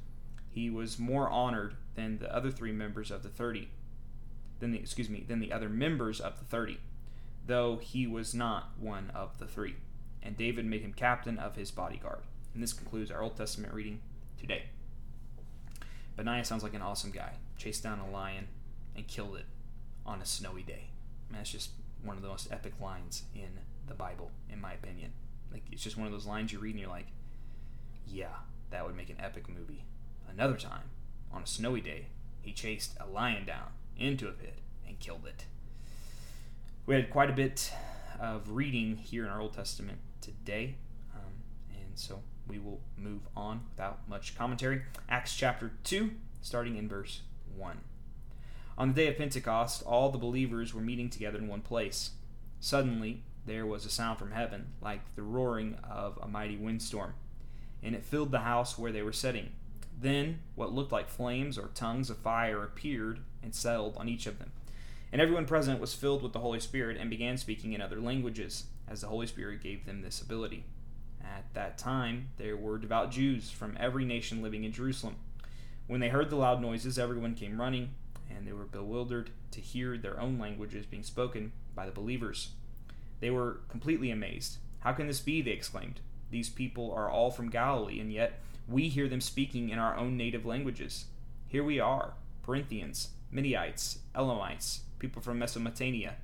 He 0.49 0.71
was 0.71 0.99
more 0.99 1.29
honored 1.29 1.77
than 1.95 2.19
the 2.19 2.35
other 2.35 2.51
three 2.51 2.73
members 2.73 3.11
of 3.11 3.23
the 3.23 3.29
thirty. 3.29 3.69
Than 4.61 4.73
the 4.73 4.79
excuse 4.79 5.11
me, 5.11 5.25
than 5.27 5.41
the 5.41 5.53
other 5.53 5.69
members 5.69 6.21
of 6.21 6.39
the 6.39 6.45
thirty, 6.45 6.79
though 7.47 7.77
he 7.77 8.07
was 8.07 8.35
not 8.35 8.73
one 8.79 9.11
of 9.15 9.39
the 9.39 9.47
three. 9.47 9.77
And 10.27 10.37
David 10.37 10.67
made 10.67 10.83
him 10.83 10.93
captain 10.93 11.39
of 11.39 11.55
his 11.55 11.71
bodyguard. 11.71 12.23
And 12.53 12.61
this 12.61 12.73
concludes 12.73 13.13
our 13.13 13.23
Old 13.23 13.37
Testament 13.37 13.73
reading 13.73 14.01
today. 14.41 14.65
Benaiah 16.17 16.45
sounds 16.45 16.65
like 16.65 16.75
an 16.75 16.83
awesome 16.83 17.13
guy. 17.13 17.35
Chased 17.57 17.85
down 17.85 18.01
a 18.01 18.11
lion 18.11 18.49
and 18.97 19.07
killed 19.07 19.37
it 19.37 19.45
on 20.05 20.21
a 20.21 20.27
snowy 20.27 20.63
day. 20.63 20.89
Man, 21.31 21.39
that's 21.39 21.53
just 21.53 21.71
one 22.03 22.17
of 22.17 22.25
the 22.25 22.29
most 22.29 22.51
epic 22.51 22.73
lines 22.81 23.23
in 23.37 23.61
the 23.87 23.95
Bible, 23.95 24.33
in 24.51 24.61
my 24.61 24.73
opinion. 24.73 25.13
Like 25.53 25.63
it's 25.71 25.85
just 25.85 25.97
one 25.97 26.09
of 26.09 26.13
those 26.13 26.27
lines 26.27 26.53
you 26.53 26.59
read 26.59 26.73
and 26.75 26.81
you're 26.81 26.91
like, 26.91 27.07
yeah, 28.09 28.35
that 28.71 28.85
would 28.85 28.97
make 28.97 29.11
an 29.11 29.21
epic 29.21 29.49
movie. 29.49 29.85
Another 30.29 30.57
time, 30.57 30.91
on 31.33 31.45
a 31.45 31.47
snowy 31.47 31.81
day, 31.81 32.07
he 32.41 32.53
chased 32.53 32.97
a 32.99 33.07
lion 33.07 33.47
down 33.47 33.69
into 33.97 34.27
a 34.27 34.33
pit 34.33 34.59
and 34.89 34.99
killed 34.99 35.25
it. 35.25 35.45
We 36.85 36.97
had 36.97 37.11
quite 37.11 37.31
a 37.31 37.33
bit 37.33 37.73
of 38.19 38.51
reading 38.51 38.97
here 38.97 39.25
in 39.25 39.31
our 39.31 39.41
Old 39.41 39.53
Testament 39.53 39.99
today, 40.27 40.75
um, 41.15 41.33
and 41.71 41.97
so 41.97 42.21
we 42.49 42.59
will 42.59 42.81
move 42.97 43.23
on 43.37 43.61
without 43.71 44.09
much 44.09 44.37
commentary. 44.37 44.83
Acts 45.09 45.37
chapter 45.37 45.73
2, 45.85 46.11
starting 46.43 46.77
in 46.77 46.89
verse 46.89 47.23
1. 47.57 47.79
On 48.77 48.89
the 48.89 48.95
day 48.95 49.07
of 49.07 49.17
Pentecost, 49.17 49.85
all 49.87 50.11
the 50.11 50.19
believers 50.19 50.75
were 50.75 50.83
meeting 50.83 51.09
together 51.09 51.39
in 51.39 51.47
one 51.47 51.61
place. 51.61 52.11
Suddenly, 52.59 53.23
there 53.47 53.67
was 53.67 53.87
a 53.87 53.91
sound 53.91 54.19
from 54.19 54.33
heaven, 54.33 54.73
like 54.83 55.15
the 55.15 55.23
roaring 55.23 55.77
of 55.89 56.19
a 56.21 56.27
mighty 56.27 56.57
windstorm, 56.57 57.15
and 57.83 57.95
it 57.95 58.05
filled 58.05 58.33
the 58.33 58.41
house 58.41 58.77
where 58.77 58.93
they 58.93 59.03
were 59.03 59.13
sitting. 59.13 59.51
Then 59.99 60.41
what 60.57 60.73
looked 60.73 60.93
like 60.93 61.09
flames 61.09 61.57
or 61.57 61.69
tongues 61.69 62.11
of 62.11 62.19
fire 62.19 62.65
appeared 62.65 63.21
and 63.43 63.55
settled 63.55 63.97
on 63.97 64.09
each 64.09 64.27
of 64.27 64.41
them. 64.41 64.51
And 65.13 65.23
everyone 65.23 65.47
present 65.47 65.81
was 65.81 65.95
filled 65.95 66.23
with 66.23 66.33
the 66.33 66.41
Holy 66.41 66.61
Spirit 66.61 66.97
and 66.99 67.09
began 67.09 67.39
speaking 67.39 67.73
in 67.73 67.81
other 67.81 68.01
languages, 68.01 68.65
as 68.89 69.01
the 69.01 69.09
Holy 69.09 69.27
Spirit 69.27 69.63
gave 69.63 69.85
them 69.85 70.03
this 70.03 70.21
ability. 70.21 70.65
At 71.23 71.53
that 71.55 71.79
time, 71.79 72.29
there 72.37 72.57
were 72.57 72.79
devout 72.79 73.11
Jews 73.11 73.51
from 73.51 73.77
every 73.81 74.05
nation 74.05 74.43
living 74.43 74.65
in 74.65 74.73
Jerusalem. 74.73 75.17
When 75.87 76.01
they 76.01 76.09
heard 76.09 76.31
the 76.31 76.37
loud 76.37 76.61
noises, 76.61 76.99
everyone 76.99 77.35
came 77.35 77.61
running, 77.61 77.91
and 78.31 78.47
they 78.47 78.53
were 78.53 78.65
bewildered 78.65 79.31
to 79.53 79.61
hear 79.61 79.97
their 79.97 80.21
own 80.21 80.39
languages 80.39 80.87
being 80.87 81.03
spoken 81.03 81.53
by 81.75 81.87
the 81.87 81.93
believers. 81.93 82.51
They 83.21 83.31
were 83.31 83.61
completely 83.69 84.11
amazed. 84.11 84.59
How 84.81 84.93
can 84.93 85.07
this 85.07 85.21
be? 85.21 85.43
They 85.43 85.53
exclaimed. 85.53 86.01
These 86.31 86.51
people 86.51 86.93
are 86.93 87.11
all 87.11 87.31
from 87.31 87.51
Galilee, 87.51 88.01
and 88.01 88.13
yet 88.13 88.41
we 88.69 88.89
hear 88.89 89.09
them 89.09 89.21
speaking 89.21 89.69
in 89.71 89.79
our 89.79 89.97
own 89.97 90.17
native 90.17 90.45
languages. 90.45 91.07
Here 91.47 91.65
we 91.65 91.79
are 91.79 92.15
Parthians, 92.43 93.11
Midianites, 93.31 93.99
Elamites, 94.15 94.81
people 94.99 95.23
from 95.23 95.39
Mesopotamia, 95.39 96.17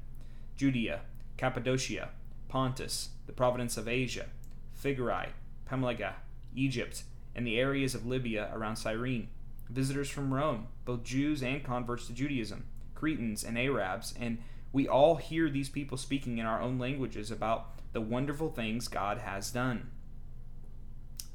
Judea, 0.57 1.01
Cappadocia, 1.37 2.11
Pontus, 2.53 3.09
the 3.25 3.33
province 3.33 3.79
of 3.79 3.89
Asia, 3.89 4.27
Phrygia, 4.75 5.31
Pamphylia, 5.65 6.17
Egypt, 6.55 7.05
and 7.35 7.47
the 7.47 7.59
areas 7.59 7.95
of 7.95 8.05
Libya 8.05 8.51
around 8.53 8.77
Cyrene, 8.77 9.29
visitors 9.71 10.11
from 10.11 10.35
Rome, 10.35 10.67
both 10.85 11.03
Jews 11.03 11.43
and 11.43 11.65
converts 11.65 12.09
to 12.09 12.13
Judaism, 12.13 12.67
Cretans 12.95 13.43
and 13.43 13.57
Arabs, 13.57 14.13
and 14.21 14.37
we 14.71 14.87
all 14.87 15.17
hear 15.17 15.49
these 15.49 15.71
people 15.71 15.97
speaking 15.97 16.37
in 16.37 16.45
our 16.45 16.61
own 16.61 16.79
languages 16.79 17.31
about 17.31 17.71
the 17.95 18.03
wonderful 18.03 18.51
things 18.51 18.87
God 18.87 19.17
has 19.17 19.51
done. 19.51 19.89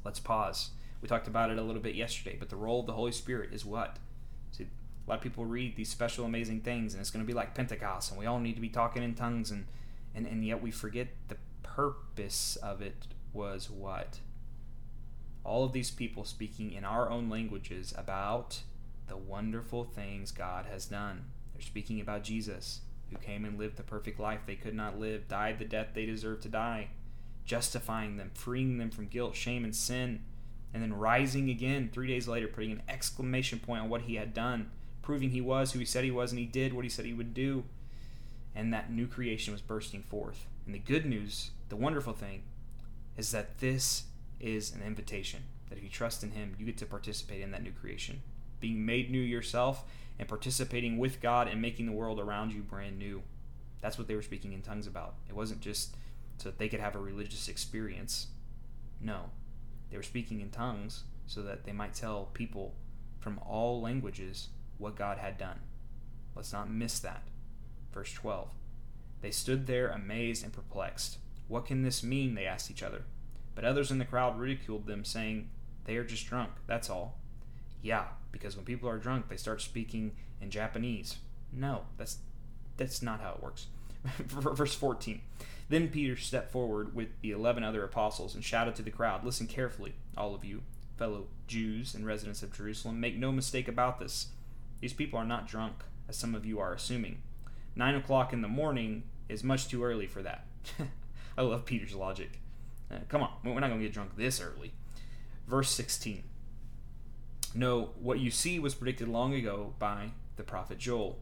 Let's 0.04 0.20
pause. 0.20 0.70
We 1.02 1.08
talked 1.08 1.26
about 1.26 1.50
it 1.50 1.58
a 1.58 1.62
little 1.62 1.82
bit 1.82 1.96
yesterday, 1.96 2.36
but 2.38 2.48
the 2.48 2.54
role 2.54 2.78
of 2.78 2.86
the 2.86 2.92
Holy 2.92 3.10
Spirit 3.10 3.52
is 3.52 3.64
what? 3.64 3.96
See, 4.52 4.68
a 5.04 5.10
lot 5.10 5.16
of 5.16 5.22
people 5.24 5.46
read 5.46 5.74
these 5.74 5.90
special, 5.90 6.24
amazing 6.24 6.60
things, 6.60 6.94
and 6.94 7.00
it's 7.00 7.10
going 7.10 7.24
to 7.24 7.26
be 7.26 7.34
like 7.34 7.56
Pentecost, 7.56 8.12
and 8.12 8.20
we 8.20 8.26
all 8.26 8.38
need 8.38 8.54
to 8.54 8.60
be 8.60 8.68
talking 8.68 9.02
in 9.02 9.16
tongues, 9.16 9.50
and, 9.50 9.66
and, 10.14 10.26
and 10.26 10.44
yet 10.44 10.62
we 10.62 10.70
forget 10.70 11.08
the 11.28 11.36
purpose 11.62 12.56
of 12.56 12.80
it 12.80 13.06
was 13.32 13.70
what? 13.70 14.20
All 15.44 15.64
of 15.64 15.72
these 15.72 15.90
people 15.90 16.24
speaking 16.24 16.72
in 16.72 16.84
our 16.84 17.10
own 17.10 17.30
languages 17.30 17.94
about 17.96 18.60
the 19.06 19.16
wonderful 19.16 19.84
things 19.84 20.30
God 20.30 20.66
has 20.66 20.86
done. 20.86 21.24
They're 21.54 21.62
speaking 21.62 22.00
about 22.00 22.24
Jesus, 22.24 22.80
who 23.10 23.16
came 23.16 23.44
and 23.44 23.58
lived 23.58 23.76
the 23.76 23.82
perfect 23.82 24.20
life 24.20 24.40
they 24.46 24.56
could 24.56 24.74
not 24.74 24.98
live, 24.98 25.28
died 25.28 25.58
the 25.58 25.64
death 25.64 25.88
they 25.94 26.06
deserved 26.06 26.42
to 26.42 26.48
die, 26.48 26.88
justifying 27.44 28.16
them, 28.16 28.30
freeing 28.34 28.78
them 28.78 28.90
from 28.90 29.06
guilt, 29.06 29.34
shame, 29.34 29.64
and 29.64 29.74
sin, 29.74 30.20
and 30.74 30.82
then 30.82 30.92
rising 30.92 31.48
again 31.48 31.88
three 31.92 32.06
days 32.06 32.28
later, 32.28 32.46
putting 32.46 32.72
an 32.72 32.82
exclamation 32.88 33.58
point 33.58 33.82
on 33.82 33.88
what 33.88 34.02
he 34.02 34.16
had 34.16 34.34
done, 34.34 34.70
proving 35.00 35.30
he 35.30 35.40
was 35.40 35.72
who 35.72 35.78
he 35.78 35.84
said 35.84 36.04
he 36.04 36.10
was, 36.10 36.30
and 36.30 36.38
he 36.38 36.44
did 36.44 36.74
what 36.74 36.84
he 36.84 36.90
said 36.90 37.06
he 37.06 37.14
would 37.14 37.32
do. 37.32 37.64
And 38.58 38.74
that 38.74 38.90
new 38.90 39.06
creation 39.06 39.52
was 39.52 39.62
bursting 39.62 40.02
forth. 40.02 40.48
And 40.66 40.74
the 40.74 40.80
good 40.80 41.06
news, 41.06 41.52
the 41.68 41.76
wonderful 41.76 42.12
thing, 42.12 42.42
is 43.16 43.30
that 43.30 43.58
this 43.58 44.06
is 44.40 44.74
an 44.74 44.82
invitation. 44.82 45.44
That 45.68 45.78
if 45.78 45.84
you 45.84 45.88
trust 45.88 46.24
in 46.24 46.32
him, 46.32 46.56
you 46.58 46.66
get 46.66 46.76
to 46.78 46.86
participate 46.86 47.40
in 47.40 47.52
that 47.52 47.62
new 47.62 47.70
creation. 47.70 48.20
Being 48.58 48.84
made 48.84 49.12
new 49.12 49.20
yourself 49.20 49.84
and 50.18 50.26
participating 50.26 50.98
with 50.98 51.20
God 51.20 51.46
and 51.46 51.62
making 51.62 51.86
the 51.86 51.92
world 51.92 52.18
around 52.18 52.52
you 52.52 52.62
brand 52.62 52.98
new. 52.98 53.22
That's 53.80 53.96
what 53.96 54.08
they 54.08 54.16
were 54.16 54.22
speaking 54.22 54.52
in 54.52 54.62
tongues 54.62 54.88
about. 54.88 55.14
It 55.28 55.36
wasn't 55.36 55.60
just 55.60 55.94
so 56.38 56.48
that 56.48 56.58
they 56.58 56.68
could 56.68 56.80
have 56.80 56.96
a 56.96 57.00
religious 57.00 57.46
experience. 57.46 58.26
No, 59.00 59.30
they 59.88 59.96
were 59.96 60.02
speaking 60.02 60.40
in 60.40 60.50
tongues 60.50 61.04
so 61.28 61.42
that 61.42 61.62
they 61.62 61.70
might 61.70 61.94
tell 61.94 62.30
people 62.34 62.74
from 63.20 63.38
all 63.38 63.80
languages 63.80 64.48
what 64.78 64.96
God 64.96 65.18
had 65.18 65.38
done. 65.38 65.60
Let's 66.34 66.52
not 66.52 66.68
miss 66.68 66.98
that. 66.98 67.22
Verse 67.92 68.12
12. 68.12 68.48
They 69.20 69.30
stood 69.30 69.66
there 69.66 69.88
amazed 69.88 70.44
and 70.44 70.52
perplexed. 70.52 71.18
What 71.48 71.66
can 71.66 71.82
this 71.82 72.02
mean? 72.02 72.34
They 72.34 72.46
asked 72.46 72.70
each 72.70 72.82
other. 72.82 73.04
But 73.54 73.64
others 73.64 73.90
in 73.90 73.98
the 73.98 74.04
crowd 74.04 74.38
ridiculed 74.38 74.86
them, 74.86 75.04
saying, 75.04 75.50
They 75.84 75.96
are 75.96 76.04
just 76.04 76.26
drunk, 76.26 76.50
that's 76.66 76.90
all. 76.90 77.18
Yeah, 77.82 78.04
because 78.30 78.56
when 78.56 78.64
people 78.64 78.88
are 78.88 78.98
drunk, 78.98 79.28
they 79.28 79.36
start 79.36 79.60
speaking 79.60 80.12
in 80.40 80.50
Japanese. 80.50 81.16
No, 81.52 81.82
that's 81.96 82.18
that's 82.76 83.02
not 83.02 83.20
how 83.20 83.32
it 83.32 83.42
works. 83.42 83.66
Verse 84.18 84.74
14. 84.74 85.20
Then 85.68 85.88
Peter 85.88 86.16
stepped 86.16 86.52
forward 86.52 86.94
with 86.94 87.08
the 87.20 87.32
eleven 87.32 87.64
other 87.64 87.84
apostles 87.84 88.34
and 88.34 88.44
shouted 88.44 88.74
to 88.76 88.82
the 88.82 88.90
crowd, 88.90 89.24
Listen 89.24 89.46
carefully, 89.46 89.94
all 90.16 90.34
of 90.34 90.44
you, 90.44 90.62
fellow 90.96 91.26
Jews 91.46 91.94
and 91.94 92.06
residents 92.06 92.42
of 92.42 92.52
Jerusalem. 92.52 93.00
Make 93.00 93.16
no 93.16 93.32
mistake 93.32 93.68
about 93.68 93.98
this. 93.98 94.28
These 94.80 94.92
people 94.92 95.18
are 95.18 95.24
not 95.24 95.48
drunk, 95.48 95.74
as 96.08 96.16
some 96.16 96.34
of 96.34 96.46
you 96.46 96.58
are 96.60 96.72
assuming. 96.72 97.22
Nine 97.78 97.94
o'clock 97.94 98.32
in 98.32 98.42
the 98.42 98.48
morning 98.48 99.04
is 99.28 99.44
much 99.44 99.68
too 99.68 99.84
early 99.84 100.08
for 100.08 100.20
that. 100.22 100.46
I 101.38 101.42
love 101.42 101.64
Peter's 101.64 101.94
logic. 101.94 102.40
Uh, 102.90 102.96
come 103.08 103.22
on, 103.22 103.30
we're 103.44 103.60
not 103.60 103.68
going 103.68 103.78
to 103.78 103.86
get 103.86 103.94
drunk 103.94 104.16
this 104.16 104.40
early. 104.40 104.72
Verse 105.46 105.70
16. 105.70 106.24
No, 107.54 107.90
what 108.00 108.18
you 108.18 108.32
see 108.32 108.58
was 108.58 108.74
predicted 108.74 109.06
long 109.06 109.32
ago 109.32 109.74
by 109.78 110.10
the 110.34 110.42
prophet 110.42 110.78
Joel. 110.78 111.20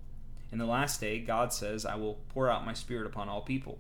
In 0.51 0.57
the 0.57 0.65
last 0.65 0.99
day, 0.99 1.19
God 1.19 1.53
says, 1.53 1.85
I 1.85 1.97
will 1.97 2.21
pour 2.31 2.51
out 2.51 2.65
my 2.65 2.73
spirit 2.73 3.07
upon 3.07 3.29
all 3.29 3.43
people. 3.43 3.79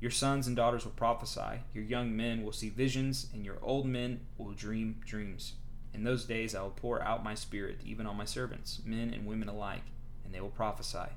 Your 0.00 0.12
sons 0.12 0.46
and 0.46 0.54
daughters 0.54 0.84
will 0.84 0.92
prophesy, 0.92 1.62
your 1.74 1.82
young 1.82 2.16
men 2.16 2.44
will 2.44 2.52
see 2.52 2.68
visions, 2.68 3.26
and 3.34 3.44
your 3.44 3.58
old 3.62 3.84
men 3.84 4.20
will 4.38 4.52
dream 4.52 5.00
dreams. 5.04 5.54
In 5.92 6.04
those 6.04 6.24
days 6.24 6.54
I 6.54 6.62
will 6.62 6.70
pour 6.70 7.02
out 7.02 7.24
my 7.24 7.34
spirit 7.34 7.80
even 7.84 8.06
on 8.06 8.16
my 8.16 8.24
servants, 8.26 8.80
men 8.84 9.12
and 9.12 9.26
women 9.26 9.48
alike, 9.48 9.86
and 10.24 10.32
they 10.32 10.40
will 10.40 10.50
prophesy. 10.50 11.08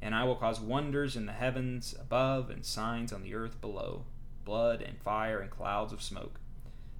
And 0.00 0.14
I 0.14 0.24
will 0.24 0.36
cause 0.36 0.60
wonders 0.60 1.16
in 1.16 1.26
the 1.26 1.32
heavens 1.32 1.94
above 1.98 2.50
and 2.50 2.64
signs 2.64 3.12
on 3.12 3.22
the 3.22 3.34
earth 3.34 3.60
below 3.60 4.04
blood 4.44 4.80
and 4.80 4.98
fire 5.02 5.40
and 5.40 5.50
clouds 5.50 5.92
of 5.92 6.00
smoke. 6.00 6.40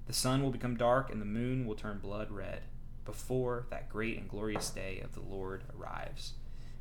The 0.05 0.13
sun 0.13 0.43
will 0.43 0.51
become 0.51 0.77
dark, 0.77 1.11
and 1.11 1.19
the 1.19 1.25
moon 1.25 1.65
will 1.65 1.75
turn 1.75 1.97
blood 1.97 2.29
red 2.29 2.61
before 3.05 3.65
that 3.71 3.89
great 3.89 4.19
and 4.19 4.29
glorious 4.29 4.69
day 4.69 5.01
of 5.03 5.13
the 5.15 5.21
Lord 5.21 5.63
arrives. 5.75 6.33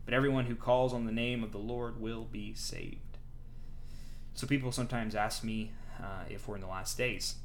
But 0.04 0.12
everyone 0.12 0.44
who 0.44 0.54
calls 0.54 0.92
on 0.92 1.06
the 1.06 1.12
name 1.12 1.42
of 1.42 1.52
the 1.52 1.58
Lord 1.58 2.00
will 2.00 2.24
be 2.24 2.52
saved. 2.52 3.16
So 4.34 4.46
people 4.46 4.72
sometimes 4.72 5.14
ask 5.14 5.42
me 5.42 5.72
uh, 5.98 6.24
if 6.28 6.46
we're 6.46 6.56
in 6.56 6.60
the 6.60 6.66
last 6.68 6.98
days. 6.98 7.36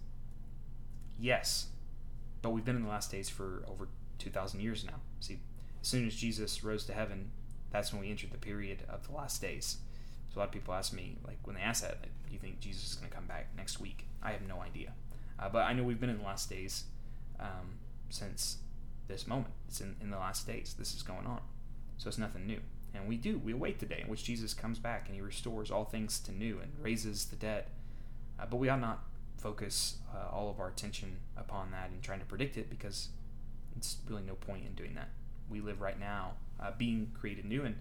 Yes, 1.18 1.68
but 2.42 2.52
we've 2.52 2.66
been 2.66 2.76
in 2.76 2.84
the 2.84 2.90
last 2.90 3.10
days 3.10 3.30
for 3.30 3.64
over 3.68 3.88
2,000 4.20 4.60
years 4.60 4.84
now. 4.84 5.00
See, 5.22 5.40
as 5.82 5.88
soon 5.88 6.06
as 6.06 6.16
Jesus 6.16 6.64
rose 6.64 6.86
to 6.86 6.94
heaven, 6.94 7.32
that's 7.74 7.92
when 7.92 8.02
we 8.02 8.10
entered 8.10 8.32
the 8.32 8.38
period 8.38 8.84
of 8.88 9.06
the 9.08 9.14
last 9.14 9.42
days. 9.42 9.78
So 10.30 10.38
a 10.38 10.40
lot 10.40 10.46
of 10.46 10.54
people 10.54 10.74
ask 10.74 10.94
me, 10.94 11.18
like 11.28 11.40
when 11.44 11.56
they 11.56 11.62
ask 11.62 11.82
that, 11.82 11.98
like, 12.02 12.12
do 12.26 12.32
you 12.34 12.40
think 12.40 12.60
Jesus 12.60 12.92
is 12.92 12.96
going 12.96 13.10
to 13.10 13.16
come 13.16 13.26
back 13.26 13.50
next 13.58 13.82
week? 13.82 14.06
I 14.22 14.32
have 14.32 14.48
no 14.48 14.62
idea, 14.62 14.94
uh, 15.40 15.50
but 15.50 15.64
I 15.64 15.74
know 15.74 15.84
we've 15.84 16.00
been 16.00 16.10
in 16.10 16.20
the 16.20 16.24
last 16.24 16.50
days 16.50 16.86
um, 17.40 17.80
since 18.10 18.60
this 19.08 19.28
moment. 19.28 19.54
It's 19.68 19.82
in, 19.82 19.96
in 20.02 20.10
the 20.12 20.18
last 20.18 20.48
days. 20.48 20.76
This 20.80 20.96
is 20.96 21.04
going 21.04 21.26
on, 21.26 21.42
so 21.98 22.08
it's 22.08 22.18
nothing 22.18 22.48
new. 22.48 22.62
And 22.94 23.08
we 23.08 23.18
do 23.18 23.40
we 23.40 23.54
await 23.54 23.80
the 23.80 23.86
day 23.88 24.02
in 24.04 24.08
which 24.08 24.24
Jesus 24.24 24.54
comes 24.54 24.80
back 24.80 25.08
and 25.08 25.16
He 25.16 25.22
restores 25.22 25.72
all 25.72 25.84
things 25.84 26.20
to 26.20 26.32
new 26.32 26.60
and 26.60 26.72
raises 26.82 27.26
the 27.26 27.36
dead. 27.36 27.66
Uh, 28.40 28.46
but 28.50 28.58
we 28.58 28.70
ought 28.70 28.82
not 28.82 29.04
focus 29.38 29.98
uh, 30.16 30.34
all 30.34 30.50
of 30.50 30.60
our 30.60 30.70
attention 30.70 31.18
upon 31.36 31.72
that 31.72 31.90
and 31.90 32.02
trying 32.02 32.20
to 32.20 32.26
predict 32.26 32.56
it 32.56 32.70
because 32.70 33.10
it's 33.76 33.98
really 34.08 34.24
no 34.24 34.36
point 34.36 34.66
in 34.66 34.74
doing 34.74 34.94
that. 34.96 35.10
We 35.50 35.60
live 35.60 35.82
right 35.82 36.00
now, 36.00 36.34
uh, 36.60 36.72
being 36.78 37.12
created 37.20 37.46
new, 37.46 37.64
and 37.64 37.76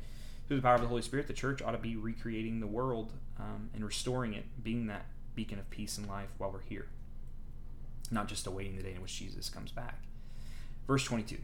through 0.47 0.57
the 0.57 0.63
power 0.63 0.75
of 0.75 0.81
the 0.81 0.89
Holy 0.89 1.03
Spirit, 1.03 1.27
the 1.27 1.33
church 1.33 1.63
ought 1.63 1.73
to 1.73 1.79
be 1.79 1.97
recreating 1.97 2.61
the 2.61 2.67
world 2.67 3.13
um, 3.39 3.71
and 3.75 3.85
restoring 3.85 4.35
it, 4.35 4.45
being 4.63 4.87
that 4.87 5.07
beacon 5.35 5.59
of 5.59 5.71
peace 5.71 5.97
and 5.97 6.07
life 6.07 6.31
while 6.39 6.51
we're 6.51 6.61
here, 6.61 6.89
not 8.11 8.29
just 8.29 8.47
awaiting 8.47 8.77
the 8.77 8.83
day 8.83 8.95
in 8.95 9.03
which 9.03 9.17
Jesus 9.17 9.49
comes 9.49 9.73
back. 9.73 10.03
Verse 10.87 11.05
22 11.05 11.39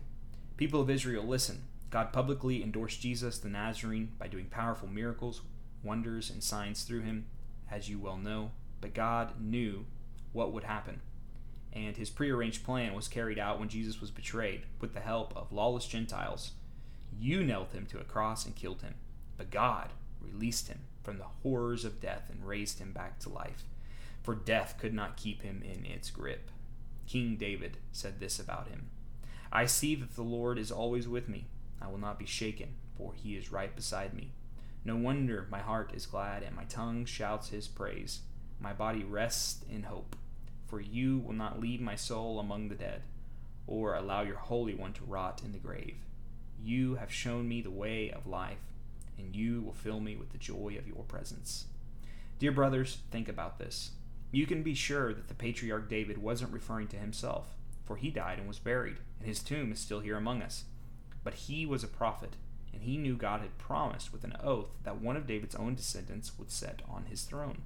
People 0.57 0.81
of 0.81 0.91
Israel, 0.91 1.25
listen. 1.25 1.63
God 1.91 2.13
publicly 2.13 2.63
endorsed 2.63 3.01
Jesus 3.01 3.39
the 3.39 3.49
Nazarene 3.49 4.13
by 4.19 4.29
doing 4.29 4.47
powerful 4.47 4.89
miracles, 4.89 5.41
wonders, 5.83 6.29
and 6.29 6.43
signs 6.43 6.83
through 6.83 7.01
him, 7.01 7.27
as 7.71 7.89
you 7.89 7.99
well 7.99 8.19
know. 8.19 8.51
But 8.81 8.93
God 8.93 9.41
knew 9.41 9.87
what 10.33 10.53
would 10.53 10.65
happen. 10.65 11.01
And 11.73 11.97
his 11.97 12.11
prearranged 12.11 12.65
plan 12.65 12.95
was 12.95 13.09
carried 13.09 13.39
out 13.39 13.59
when 13.59 13.69
Jesus 13.69 14.01
was 14.01 14.11
betrayed 14.11 14.63
with 14.81 14.95
the 14.95 15.01
help 15.01 15.35
of 15.37 15.53
lawless 15.53 15.87
Gentiles. 15.87 16.53
You 17.17 17.45
nailed 17.45 17.73
him 17.73 17.87
to 17.87 18.01
a 18.01 18.05
cross 18.05 18.45
and 18.45 18.55
killed 18.55 18.83
him. 18.83 18.95
But 19.37 19.51
God 19.51 19.93
released 20.21 20.69
him 20.69 20.81
from 21.03 21.19
the 21.19 21.25
horrors 21.43 21.85
of 21.85 22.01
death 22.01 22.29
and 22.31 22.47
raised 22.47 22.79
him 22.79 22.93
back 22.93 23.19
to 23.21 23.29
life. 23.29 23.65
For 24.23 24.35
death 24.35 24.77
could 24.79 24.95
not 24.95 25.17
keep 25.17 25.43
him 25.43 25.63
in 25.63 25.87
its 25.87 26.11
grip. 26.11 26.51
King 27.07 27.37
David 27.37 27.79
said 27.93 28.21
this 28.21 28.39
about 28.39 28.69
him 28.69 28.91
I 29.53 29.65
see 29.67 29.95
that 29.95 30.15
the 30.15 30.23
Lord 30.23 30.59
is 30.59 30.71
always 30.71 31.09
with 31.09 31.29
me. 31.29 31.47
I 31.81 31.89
will 31.89 31.99
not 31.99 32.19
be 32.19 32.27
shaken, 32.27 32.75
for 32.97 33.15
he 33.15 33.37
is 33.37 33.53
right 33.53 33.75
beside 33.75 34.13
me. 34.13 34.33
No 34.85 34.97
wonder 34.97 35.47
my 35.51 35.61
heart 35.61 35.93
is 35.95 36.07
glad 36.07 36.43
and 36.43 36.55
my 36.55 36.65
tongue 36.65 37.05
shouts 37.05 37.49
his 37.49 37.69
praise. 37.69 38.21
My 38.61 38.73
body 38.73 39.05
rests 39.05 39.65
in 39.71 39.85
hope 39.85 40.17
for 40.69 40.81
you 40.81 41.19
will 41.19 41.35
not 41.35 41.59
leave 41.59 41.81
my 41.81 41.97
soul 41.97 42.39
among 42.39 42.69
the 42.69 42.75
dead, 42.75 43.03
or 43.67 43.95
allow 43.95 44.21
your 44.21 44.37
Holy 44.37 44.75
One 44.75 44.93
to 44.93 45.05
rot 45.05 45.43
in 45.43 45.53
the 45.53 45.59
grave. 45.59 45.97
You 46.63 46.97
have 46.97 47.13
shown 47.13 47.49
me 47.49 47.61
the 47.61 47.71
way 47.71 48.11
of 48.11 48.27
life, 48.27 48.59
and 49.17 49.35
you 49.35 49.63
will 49.63 49.73
fill 49.73 50.01
me 50.01 50.17
with 50.17 50.31
the 50.31 50.39
joy 50.39 50.77
of 50.79 50.87
your 50.87 51.05
presence. 51.05 51.67
Dear 52.39 52.53
brothers, 52.53 52.99
think 53.11 53.29
about 53.29 53.59
this. 53.59 53.93
You 54.31 54.47
can 54.47 54.63
be 54.63 54.75
sure 54.75 55.15
that 55.15 55.29
the 55.29 55.35
patriarch 55.35 55.89
David 55.89 56.19
wasn't 56.19 56.53
referring 56.53 56.89
to 56.89 56.97
himself, 56.97 57.49
for 57.85 57.97
he 57.97 58.11
died 58.11 58.39
and 58.39 58.47
was 58.47 58.59
buried, 58.59 58.99
and 59.19 59.29
his 59.29 59.41
tomb 59.41 59.73
is 59.73 59.79
still 59.79 60.01
here 60.01 60.17
among 60.17 60.43
us. 60.43 60.65
But 61.25 61.35
he 61.35 61.65
was 61.65 61.83
a 61.83 61.89
prophet, 61.89 62.37
and 62.73 62.83
he 62.83 62.97
knew 62.97 63.17
God 63.17 63.41
had 63.41 63.59
promised 63.59 64.13
with 64.13 64.25
an 64.25 64.37
oath 64.43 64.71
that 64.85 65.01
one 65.01 65.17
of 65.17 65.27
David's 65.27 65.55
own 65.55 65.75
descendants 65.75 66.39
would 66.39 66.51
sit 66.51 66.83
on 66.89 67.07
his 67.07 67.23
throne. 67.23 67.63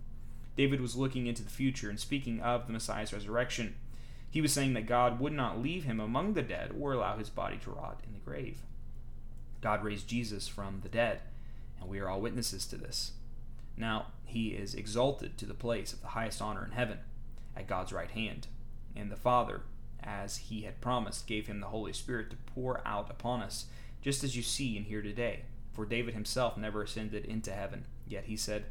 David 0.57 0.81
was 0.81 0.97
looking 0.97 1.27
into 1.27 1.43
the 1.43 1.51
future 1.51 1.91
and 1.91 1.99
speaking 1.99 2.41
of 2.41 2.67
the 2.67 2.73
Messiah's 2.73 3.13
resurrection. 3.13 3.75
He 4.31 4.41
was 4.41 4.53
saying 4.53 4.75
that 4.75 4.87
God 4.87 5.19
would 5.21 5.33
not 5.33 5.61
leave 5.61 5.85
him 5.85 6.01
among 6.01 6.33
the 6.33 6.43
dead 6.43 6.73
or 6.79 6.93
allow 6.93 7.19
his 7.19 7.29
body 7.29 7.59
to 7.59 7.71
rot 7.71 8.01
in 8.07 8.13
the 8.13 8.21
grave. 8.21 8.63
God 9.63 9.83
raised 9.83 10.09
Jesus 10.09 10.49
from 10.49 10.81
the 10.83 10.89
dead, 10.89 11.21
and 11.81 11.89
we 11.89 12.01
are 12.01 12.09
all 12.09 12.21
witnesses 12.21 12.67
to 12.67 12.77
this. 12.77 13.13
Now, 13.77 14.09
he 14.25 14.49
is 14.49 14.75
exalted 14.75 15.39
to 15.39 15.47
the 15.47 15.55
place 15.55 15.93
of 15.93 16.03
the 16.03 16.09
highest 16.09 16.43
honor 16.43 16.65
in 16.65 16.73
heaven, 16.73 16.99
at 17.57 17.67
God's 17.67 17.93
right 17.93 18.11
hand. 18.11 18.49
And 18.95 19.11
the 19.11 19.17
Father, 19.17 19.63
as 20.03 20.37
he 20.37 20.63
had 20.63 20.81
promised, 20.81 21.27
gave 21.27 21.47
him 21.47 21.61
the 21.61 21.69
Holy 21.69 21.93
Spirit 21.93 22.31
to 22.31 22.37
pour 22.55 22.87
out 22.87 23.11
upon 23.11 23.41
us, 23.41 23.67
just 24.03 24.23
as 24.23 24.37
you 24.37 24.43
see 24.43 24.77
and 24.77 24.87
hear 24.87 25.01
today. 25.01 25.45
For 25.73 25.87
David 25.87 26.13
himself 26.13 26.59
never 26.59 26.83
ascended 26.83 27.25
into 27.25 27.53
heaven, 27.53 27.87
yet 28.07 28.25
he 28.25 28.37
said, 28.37 28.67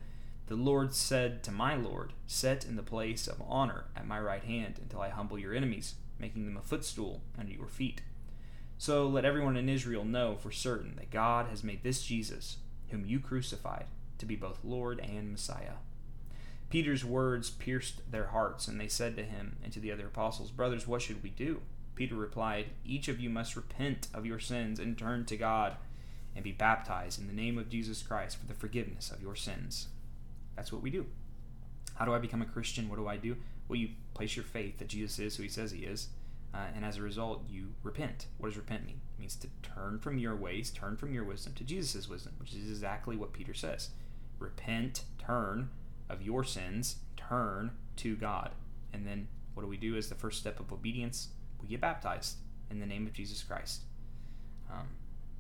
the 0.52 0.58
Lord 0.58 0.94
said 0.94 1.44
to 1.44 1.52
my 1.52 1.76
Lord, 1.76 2.12
Set 2.28 2.66
in 2.66 2.76
the 2.76 2.84
place 2.84 3.26
of 3.26 3.42
honor 3.48 3.86
at 3.96 4.06
my 4.06 4.20
right 4.20 4.44
hand 4.44 4.80
until 4.82 5.00
I 5.00 5.08
humble 5.08 5.40
your 5.40 5.54
enemies, 5.54 5.96
making 6.20 6.46
them 6.46 6.58
a 6.58 6.62
footstool 6.62 7.22
under 7.40 7.54
your 7.54 7.70
feet. 7.70 8.02
So 8.82 9.08
let 9.08 9.26
everyone 9.26 9.58
in 9.58 9.70
Israel 9.70 10.04
know 10.04 10.38
for 10.38 10.50
certain 10.50 10.96
that 10.96 11.12
God 11.12 11.46
has 11.50 11.64
made 11.64 11.84
this 11.84 12.02
Jesus, 12.02 12.58
whom 12.90 13.06
you 13.06 13.20
crucified, 13.20 13.86
to 14.18 14.26
be 14.26 14.36
both 14.36 14.58
Lord 14.64 15.00
and 15.00 15.32
Messiah. 15.32 15.74
Peter's 16.72 17.06
words 17.06 17.52
pierced 17.52 18.02
their 18.12 18.30
hearts, 18.30 18.68
and 18.68 18.82
they 18.82 18.88
said 18.88 19.16
to 19.18 19.24
him 19.24 19.58
and 19.64 19.72
to 19.72 19.80
the 19.80 19.92
other 19.92 20.08
apostles, 20.08 20.50
Brothers, 20.50 20.88
what 20.88 21.04
should 21.04 21.22
we 21.22 21.30
do? 21.30 21.62
Peter 21.94 22.16
replied, 22.16 22.72
Each 22.84 23.08
of 23.08 23.20
you 23.20 23.30
must 23.30 23.56
repent 23.56 24.08
of 24.16 24.26
your 24.26 24.40
sins 24.40 24.80
and 24.80 24.98
turn 24.98 25.26
to 25.26 25.38
God 25.38 25.76
and 26.36 26.44
be 26.44 26.52
baptized 26.52 27.22
in 27.22 27.28
the 27.28 27.34
name 27.34 27.60
of 27.60 27.70
Jesus 27.70 28.02
Christ 28.02 28.40
for 28.40 28.48
the 28.48 28.56
forgiveness 28.56 29.12
of 29.12 29.22
your 29.22 29.36
sins 29.36 29.90
that's 30.56 30.72
what 30.72 30.82
we 30.82 30.90
do. 30.90 31.06
How 31.94 32.06
do 32.06 32.16
I 32.16 32.18
become 32.18 32.42
a 32.42 32.46
Christian? 32.46 32.90
What 32.90 32.98
do 32.98 33.08
I 33.08 33.18
do? 33.18 33.38
Well, 33.68 33.78
you 33.78 33.90
place 34.16 34.36
your 34.36 34.46
faith 34.46 34.80
that 34.80 34.88
Jesus 34.88 35.20
is 35.20 35.36
who 35.36 35.44
he 35.44 35.50
says 35.50 35.72
he 35.72 35.86
is, 35.86 36.08
uh, 36.54 36.66
and 36.76 36.84
as 36.84 36.98
a 36.98 37.02
result, 37.02 37.44
you 37.50 37.74
repent. 37.82 38.28
What 38.38 38.50
does 38.50 38.58
repent 38.58 38.86
mean? 38.86 39.00
It 39.18 39.20
means 39.20 39.36
to 39.38 39.48
turn 39.62 40.00
from 40.00 40.18
your 40.18 40.36
ways, 40.36 40.70
turn 40.70 40.98
from 40.98 41.14
your 41.14 41.24
wisdom 41.24 41.54
to 41.54 41.64
Jesus' 41.64 42.10
wisdom, 42.10 42.34
which 42.40 42.54
is 42.54 42.70
exactly 42.70 43.16
what 43.16 43.34
Peter 43.34 43.54
says. 43.54 43.90
Repent, 44.40 45.04
turn 45.18 45.70
of 46.10 46.22
your 46.22 46.44
sins, 46.44 46.98
turn 47.16 47.72
to 47.98 48.16
God. 48.16 48.52
And 48.92 49.08
then 49.08 49.30
what 49.54 49.64
do 49.64 49.70
we 49.70 49.78
do 49.78 49.96
as 49.96 50.10
the 50.10 50.16
first 50.16 50.40
step 50.40 50.60
of 50.60 50.74
obedience? 50.74 51.30
We 51.62 51.70
get 51.70 51.80
baptized 51.80 52.38
in 52.70 52.80
the 52.80 52.86
name 52.86 53.08
of 53.08 53.14
Jesus 53.14 53.44
Christ. 53.44 53.84
Um, 54.70 54.88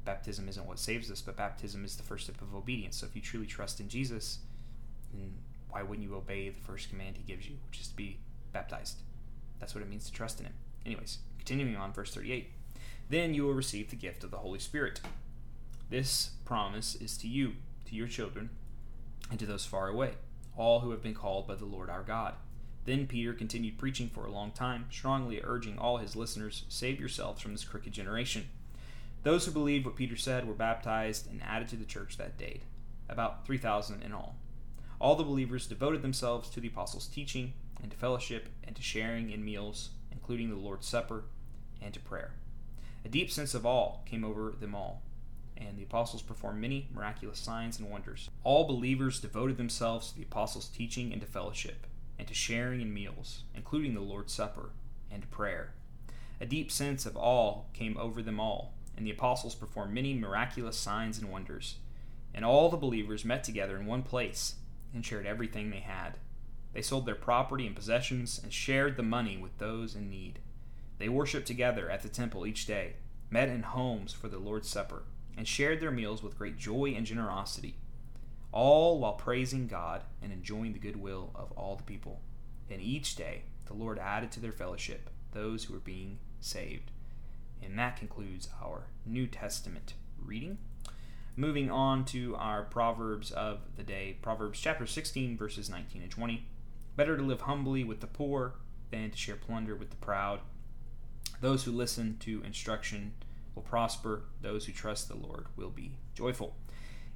baptism 0.06 0.48
isn't 0.48 0.66
what 0.66 0.80
saves 0.80 1.12
us, 1.12 1.22
but 1.22 1.36
baptism 1.36 1.84
is 1.84 1.98
the 1.98 2.04
first 2.04 2.26
step 2.26 2.42
of 2.42 2.56
obedience. 2.56 2.98
So 2.98 3.06
if 3.06 3.16
you 3.16 3.22
truly 3.22 3.48
trust 3.48 3.82
in 3.82 3.90
Jesus, 3.90 4.40
then 5.14 5.34
why 5.70 5.84
wouldn't 5.84 6.08
you 6.08 6.16
obey 6.16 6.50
the 6.50 6.62
first 6.62 6.90
command 6.90 7.18
he 7.18 7.24
gives 7.24 7.48
you, 7.50 7.58
which 7.68 7.82
is 7.82 7.88
to 7.90 7.96
be 7.96 8.20
baptized? 8.54 9.02
That's 9.60 9.76
what 9.76 9.82
it 9.82 9.90
means 9.90 10.06
to 10.06 10.12
trust 10.12 10.40
in 10.40 10.46
him. 10.46 10.54
Anyways, 10.86 11.20
continuing 11.38 11.76
on, 11.76 11.94
verse 11.94 12.14
38. 12.14 12.52
Then 13.10 13.34
you 13.34 13.44
will 13.44 13.54
receive 13.54 13.90
the 13.90 13.96
gift 13.96 14.24
of 14.24 14.32
the 14.32 14.38
Holy 14.38 14.60
Spirit. 14.60 15.02
This 15.90 16.32
promise 16.46 16.96
is 16.96 17.18
to 17.18 17.28
you, 17.28 17.54
to 17.86 17.96
your 17.96 18.08
children, 18.08 18.50
and 19.30 19.40
to 19.40 19.46
those 19.46 19.66
far 19.66 19.90
away, 19.90 20.14
all 20.56 20.80
who 20.80 20.92
have 20.92 21.02
been 21.02 21.14
called 21.14 21.48
by 21.48 21.56
the 21.56 21.66
Lord 21.66 21.90
our 21.90 22.04
God. 22.04 22.36
Then 22.86 23.08
Peter 23.08 23.34
continued 23.34 23.78
preaching 23.78 24.10
for 24.10 24.26
a 24.26 24.32
long 24.32 24.52
time, 24.52 24.86
strongly 24.90 25.42
urging 25.44 25.78
all 25.78 25.98
his 25.98 26.16
listeners, 26.16 26.64
Save 26.68 27.00
yourselves 27.00 27.42
from 27.42 27.52
this 27.52 27.64
crooked 27.64 27.94
generation. 27.94 28.48
Those 29.24 29.46
who 29.46 29.52
believed 29.52 29.86
what 29.86 29.96
Peter 29.96 30.16
said 30.16 30.48
were 30.48 30.54
baptized 30.54 31.30
and 31.30 31.44
added 31.44 31.68
to 31.70 31.76
the 31.76 31.86
church 31.86 32.18
that 32.18 32.38
day, 32.38 32.62
about 33.08 33.46
3,000 33.46 34.02
in 34.02 34.14
all. 34.14 34.36
All 35.00 35.16
the 35.16 35.24
believers 35.24 35.68
devoted 35.68 36.02
themselves 36.02 36.50
to 36.52 36.60
the 36.60 36.70
apostles' 36.70 37.08
teaching, 37.08 37.54
and 37.82 37.92
to 37.92 37.98
fellowship, 37.98 38.50
and 38.64 38.76
to 38.76 38.82
sharing 38.82 39.32
in 39.32 39.46
meals, 39.46 39.90
including 40.12 40.50
the 40.50 40.56
Lord's 40.56 40.88
Supper, 40.88 41.24
and 41.82 41.94
to 41.94 42.00
prayer. 42.00 42.34
A 43.04 43.10
deep 43.10 43.32
sense 43.32 43.54
of 43.54 43.66
awe 43.66 43.98
came 44.06 44.24
over 44.24 44.52
them 44.52 44.76
all, 44.76 45.02
and 45.58 45.78
the 45.78 45.84
apostles 45.84 46.22
performed 46.22 46.62
many 46.62 46.88
miraculous 46.94 47.40
signs 47.40 47.80
and 47.80 47.90
wonders. 47.90 48.30
All 48.44 48.66
believers 48.66 49.20
devoted 49.20 49.58
themselves 49.58 50.10
to 50.10 50.16
the 50.16 50.24
apostles' 50.24 50.68
teaching 50.68 51.12
and 51.12 51.22
to 51.22 51.28
fellowship, 51.28 51.88
and 52.20 52.28
to 52.28 52.34
sharing 52.34 52.82
in 52.82 52.94
meals, 52.94 53.44
including 53.56 53.94
the 53.94 54.02
Lord's 54.02 54.34
Supper, 54.34 54.70
and 55.12 55.22
to 55.24 55.28
prayer. 55.28 55.74
A 56.40 56.46
deep 56.46 56.72
sense 56.72 57.06
of 57.06 57.18
awe 57.18 57.62
came 57.74 57.98
over 57.98 58.22
them 58.22 58.40
all, 58.40 58.74
and 58.96 59.06
the 59.06 59.12
apostles 59.12 59.56
performed 59.56 59.94
many 59.94 60.14
miraculous 60.14 60.78
signs 60.78 61.18
and 61.20 61.32
wonders. 61.32 61.76
And 62.34 62.46
all 62.46 62.70
the 62.70 62.78
believers 62.78 63.26
met 63.26 63.44
together 63.44 63.78
in 63.78 63.86
one 63.86 64.04
place 64.04 64.56
and 64.94 65.06
shared 65.06 65.26
everything 65.26 65.70
they 65.70 65.80
had. 65.80 66.18
They 66.74 66.82
sold 66.82 67.06
their 67.06 67.16
property 67.16 67.68
and 67.68 67.76
possessions 67.76 68.40
and 68.42 68.54
shared 68.54 68.96
the 68.96 69.04
money 69.04 69.38
with 69.38 69.58
those 69.58 69.96
in 69.96 70.10
need. 70.10 70.40
They 71.00 71.10
worshiped 71.10 71.48
together 71.48 71.90
at 71.90 72.02
the 72.02 72.10
temple 72.10 72.46
each 72.46 72.66
day, 72.66 72.94
met 73.30 73.50
in 73.50 73.64
homes 73.64 74.14
for 74.14 74.28
the 74.28 74.38
Lord's 74.38 74.70
Supper, 74.70 75.04
and 75.36 75.48
shared 75.48 75.80
their 75.80 75.92
meals 75.92 76.22
with 76.22 76.38
great 76.38 76.58
joy 76.58 76.94
and 76.96 77.06
generosity, 77.06 77.76
all 78.52 79.00
while 79.00 79.14
praising 79.14 79.68
God 79.68 80.04
and 80.22 80.32
enjoying 80.32 80.74
the 80.74 80.80
goodwill 80.80 81.32
of 81.36 81.52
all 81.54 81.76
the 81.76 81.84
people. 81.84 82.22
And 82.70 82.82
each 82.82 83.16
day 83.16 83.44
the 83.66 83.74
Lord 83.74 84.00
added 84.00 84.32
to 84.34 84.40
their 84.40 84.52
fellowship 84.52 85.10
those 85.32 85.66
who 85.66 85.74
were 85.74 85.80
being 85.80 86.20
saved. 86.40 86.92
And 87.64 87.78
that 87.80 87.98
concludes 87.98 88.50
our 88.62 88.88
New 89.06 89.28
Testament 89.28 89.94
reading. 90.18 90.58
Moving 91.36 91.72
on 91.72 92.06
to 92.06 92.36
our 92.36 92.64
Proverbs 92.64 93.32
of 93.32 93.60
the 93.78 93.84
day 93.84 94.18
Proverbs 94.22 94.60
chapter 94.60 94.86
16, 94.86 95.38
verses 95.38 95.70
19 95.70 96.02
and 96.02 96.12
20. 96.12 96.46
Better 97.02 97.18
to 97.18 97.24
live 97.24 97.42
humbly 97.42 97.84
with 97.84 98.00
the 98.00 98.06
poor 98.06 98.54
than 98.92 99.10
to 99.10 99.18
share 99.18 99.36
plunder 99.36 99.76
with 99.76 99.90
the 99.90 99.96
proud. 99.96 100.40
Those 101.42 101.64
who 101.64 101.72
listen 101.72 102.18
to 102.20 102.44
instruction 102.46 103.14
will 103.56 103.64
prosper. 103.64 104.26
Those 104.44 104.68
who 104.68 104.72
trust 104.72 105.08
the 105.08 105.18
Lord 105.18 105.48
will 105.56 105.72
be 105.72 105.98
joyful. 106.14 106.56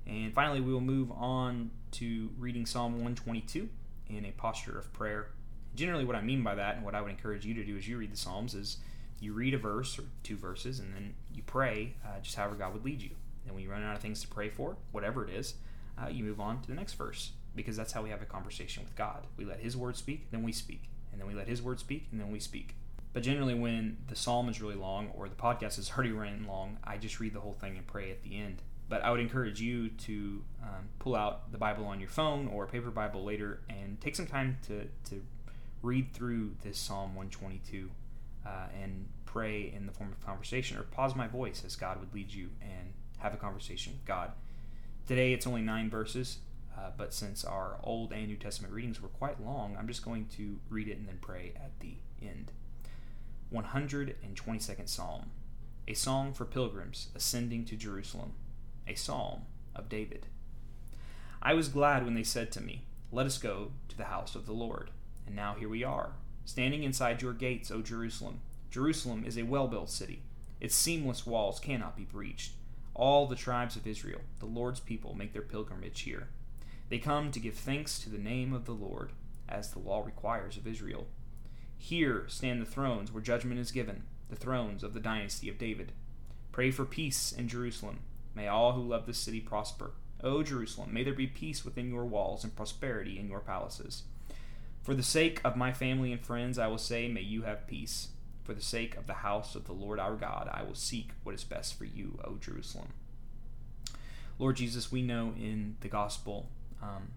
And 0.07 0.33
finally, 0.33 0.59
we 0.59 0.73
will 0.73 0.81
move 0.81 1.11
on 1.11 1.69
to 1.91 2.31
reading 2.39 2.65
Psalm 2.65 2.93
122 2.93 3.69
in 4.09 4.25
a 4.25 4.31
posture 4.31 4.75
of 4.75 4.91
prayer. 4.91 5.27
Generally, 5.75 6.05
what 6.05 6.15
I 6.15 6.21
mean 6.21 6.41
by 6.41 6.55
that, 6.55 6.77
and 6.77 6.83
what 6.83 6.95
I 6.95 7.01
would 7.01 7.11
encourage 7.11 7.45
you 7.45 7.53
to 7.53 7.63
do 7.63 7.77
as 7.77 7.87
you 7.87 7.99
read 7.99 8.11
the 8.11 8.17
Psalms, 8.17 8.55
is 8.55 8.77
you 9.19 9.33
read 9.33 9.53
a 9.53 9.59
verse 9.59 9.99
or 9.99 10.05
two 10.23 10.35
verses, 10.35 10.79
and 10.79 10.95
then 10.95 11.13
you 11.31 11.43
pray 11.43 11.93
uh, 12.03 12.19
just 12.23 12.37
however 12.37 12.55
God 12.55 12.73
would 12.73 12.85
lead 12.85 13.03
you. 13.03 13.11
And 13.45 13.53
when 13.53 13.63
you 13.63 13.69
run 13.69 13.83
out 13.83 13.95
of 13.95 14.01
things 14.01 14.19
to 14.21 14.27
pray 14.27 14.49
for, 14.49 14.77
whatever 14.91 15.27
it 15.27 15.35
is, 15.35 15.53
uh, 15.95 16.07
you 16.07 16.23
move 16.23 16.39
on 16.39 16.59
to 16.61 16.67
the 16.67 16.73
next 16.73 16.93
verse 16.93 17.33
because 17.55 17.77
that's 17.77 17.93
how 17.93 18.01
we 18.01 18.09
have 18.09 18.21
a 18.21 18.25
conversation 18.25 18.83
with 18.83 18.95
God. 18.95 19.25
We 19.37 19.45
let 19.45 19.59
His 19.59 19.77
word 19.77 19.95
speak, 19.95 20.31
then 20.31 20.43
we 20.43 20.51
speak, 20.51 20.89
and 21.11 21.19
then 21.19 21.27
we 21.27 21.33
let 21.33 21.47
His 21.47 21.61
word 21.61 21.79
speak, 21.79 22.07
and 22.11 22.19
then 22.19 22.31
we 22.31 22.39
speak. 22.39 22.75
But 23.13 23.23
generally, 23.23 23.53
when 23.53 23.97
the 24.07 24.15
psalm 24.15 24.49
is 24.49 24.61
really 24.61 24.75
long 24.75 25.09
or 25.15 25.29
the 25.29 25.35
podcast 25.35 25.79
is 25.79 25.89
already 25.95 26.11
running 26.11 26.45
long, 26.47 26.77
I 26.83 26.97
just 26.97 27.19
read 27.19 27.33
the 27.33 27.39
whole 27.39 27.53
thing 27.59 27.77
and 27.77 27.87
pray 27.87 28.11
at 28.11 28.23
the 28.23 28.37
end. 28.37 28.61
But 28.87 29.03
I 29.03 29.09
would 29.09 29.19
encourage 29.19 29.61
you 29.61 29.89
to 29.89 30.43
um, 30.61 30.89
pull 30.99 31.15
out 31.15 31.51
the 31.51 31.57
Bible 31.57 31.85
on 31.85 31.99
your 31.99 32.09
phone 32.09 32.47
or 32.47 32.65
a 32.65 32.67
paper 32.67 32.91
Bible 32.91 33.23
later 33.23 33.61
and 33.67 33.99
take 33.99 34.15
some 34.15 34.27
time 34.27 34.57
to, 34.67 34.85
to 35.09 35.23
read 35.81 36.13
through 36.13 36.51
this 36.61 36.77
Psalm 36.77 37.15
122 37.15 37.89
uh, 38.45 38.49
and 38.81 39.07
pray 39.25 39.73
in 39.75 39.85
the 39.85 39.91
form 39.91 40.11
of 40.11 40.23
conversation 40.23 40.77
or 40.77 40.83
pause 40.83 41.15
my 41.15 41.27
voice 41.27 41.63
as 41.65 41.75
God 41.75 41.99
would 41.99 42.13
lead 42.13 42.31
you 42.31 42.49
and 42.61 42.93
have 43.17 43.33
a 43.33 43.37
conversation 43.37 43.93
with 43.93 44.05
God. 44.05 44.31
Today 45.07 45.33
it's 45.33 45.47
only 45.47 45.61
nine 45.61 45.89
verses, 45.89 46.39
uh, 46.77 46.91
but 46.97 47.13
since 47.13 47.45
our 47.45 47.77
Old 47.83 48.11
and 48.11 48.27
New 48.27 48.35
Testament 48.35 48.73
readings 48.73 49.01
were 49.01 49.09
quite 49.09 49.43
long, 49.43 49.75
I'm 49.77 49.87
just 49.87 50.03
going 50.03 50.27
to 50.37 50.59
read 50.69 50.87
it 50.87 50.97
and 50.97 51.07
then 51.07 51.19
pray 51.21 51.53
at 51.55 51.79
the 51.79 51.95
end. 52.21 52.51
122nd 53.53 54.89
Psalm, 54.89 55.31
a 55.87 55.93
song 55.93 56.33
for 56.33 56.45
pilgrims 56.45 57.09
ascending 57.15 57.65
to 57.65 57.75
Jerusalem, 57.75 58.33
a 58.87 58.95
psalm 58.95 59.43
of 59.75 59.87
David. 59.87 60.25
I 61.41 61.53
was 61.53 61.69
glad 61.69 62.03
when 62.03 62.15
they 62.15 62.23
said 62.23 62.51
to 62.53 62.61
me, 62.61 62.83
Let 63.11 63.27
us 63.27 63.37
go 63.37 63.71
to 63.89 63.97
the 63.97 64.05
house 64.05 64.35
of 64.35 64.45
the 64.45 64.53
Lord. 64.53 64.89
And 65.27 65.35
now 65.35 65.55
here 65.57 65.69
we 65.69 65.83
are, 65.83 66.13
standing 66.43 66.83
inside 66.83 67.21
your 67.21 67.33
gates, 67.33 67.71
O 67.71 67.81
Jerusalem. 67.81 68.41
Jerusalem 68.69 69.23
is 69.25 69.37
a 69.37 69.43
well 69.43 69.67
built 69.67 69.89
city. 69.89 70.23
Its 70.59 70.75
seamless 70.75 71.25
walls 71.25 71.59
cannot 71.59 71.95
be 71.95 72.03
breached. 72.03 72.53
All 72.93 73.27
the 73.27 73.35
tribes 73.35 73.75
of 73.75 73.85
Israel, 73.85 74.21
the 74.39 74.45
Lord's 74.45 74.79
people, 74.79 75.13
make 75.15 75.33
their 75.33 75.41
pilgrimage 75.41 76.01
here. 76.01 76.29
They 76.89 76.99
come 76.99 77.31
to 77.31 77.39
give 77.39 77.55
thanks 77.55 77.99
to 77.99 78.09
the 78.09 78.17
name 78.17 78.53
of 78.53 78.65
the 78.65 78.73
Lord, 78.73 79.11
as 79.49 79.71
the 79.71 79.79
law 79.79 80.03
requires 80.03 80.57
of 80.57 80.67
Israel. 80.67 81.07
Here 81.77 82.25
stand 82.27 82.61
the 82.61 82.65
thrones 82.65 83.11
where 83.11 83.23
judgment 83.23 83.59
is 83.59 83.71
given, 83.71 84.03
the 84.29 84.35
thrones 84.35 84.83
of 84.83 84.93
the 84.93 84.99
dynasty 84.99 85.49
of 85.49 85.57
David. 85.57 85.91
Pray 86.51 86.71
for 86.71 86.85
peace 86.85 87.31
in 87.31 87.47
Jerusalem. 87.47 87.99
May 88.33 88.47
all 88.47 88.73
who 88.73 88.81
love 88.81 89.05
this 89.05 89.17
city 89.17 89.39
prosper. 89.39 89.91
O 90.23 90.41
Jerusalem, 90.41 90.93
may 90.93 91.03
there 91.03 91.13
be 91.13 91.27
peace 91.27 91.65
within 91.65 91.89
your 91.89 92.05
walls 92.05 92.43
and 92.43 92.55
prosperity 92.55 93.19
in 93.19 93.27
your 93.27 93.41
palaces. 93.41 94.03
For 94.81 94.93
the 94.93 95.03
sake 95.03 95.41
of 95.43 95.57
my 95.57 95.73
family 95.73 96.11
and 96.11 96.21
friends, 96.21 96.57
I 96.57 96.67
will 96.67 96.77
say, 96.77 97.07
May 97.07 97.21
you 97.21 97.43
have 97.43 97.67
peace. 97.67 98.09
For 98.43 98.53
the 98.53 98.61
sake 98.61 98.95
of 98.95 99.07
the 99.07 99.15
house 99.15 99.55
of 99.55 99.65
the 99.65 99.73
Lord 99.73 99.99
our 99.99 100.15
God, 100.15 100.49
I 100.51 100.61
will 100.61 100.75
seek 100.75 101.09
what 101.23 101.33
is 101.33 101.43
best 101.43 101.77
for 101.77 101.85
you, 101.85 102.19
O 102.23 102.35
Jerusalem. 102.39 102.89
Lord 104.37 104.57
Jesus, 104.57 104.91
we 104.91 105.01
know 105.01 105.33
in 105.35 105.77
the 105.81 105.87
gospel 105.87 106.49
um, 106.85 107.07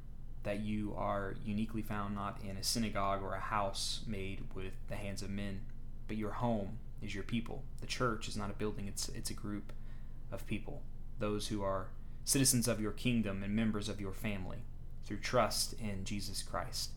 that 0.45 0.61
you 0.61 0.95
are 0.97 1.35
uniquely 1.45 1.83
found 1.83 2.15
not 2.15 2.39
in 2.49 2.57
a 2.57 2.63
synagogue 2.63 3.23
or 3.23 3.35
a 3.35 3.41
house 3.41 4.01
made 4.07 4.43
with 4.55 4.73
the 4.89 4.97
hands 4.97 5.23
of 5.23 5.31
men, 5.31 5.61
but 6.07 6.17
your 6.17 6.31
home 6.31 6.79
is 7.03 7.15
your 7.15 7.25
people. 7.25 7.65
The 7.81 7.87
church 7.87 8.29
is 8.29 8.37
not 8.37 8.51
a 8.51 8.55
building, 8.55 8.87
it's, 8.87 9.09
it's 9.11 9.31
a 9.31 9.35
group 9.35 9.73
of 10.33 10.47
people, 10.47 10.83
those 11.19 11.49
who 11.49 11.63
are 11.63 11.89
citizens 12.25 12.69
of 12.69 12.81
your 12.81 12.93
kingdom 12.93 13.43
and 13.43 13.55
members 13.55 13.89
of 13.89 14.01
your 14.01 14.13
family 14.13 14.59
through 15.05 15.19
trust 15.19 15.75
in 15.81 16.05
Jesus 16.05 16.43
Christ, 16.43 16.91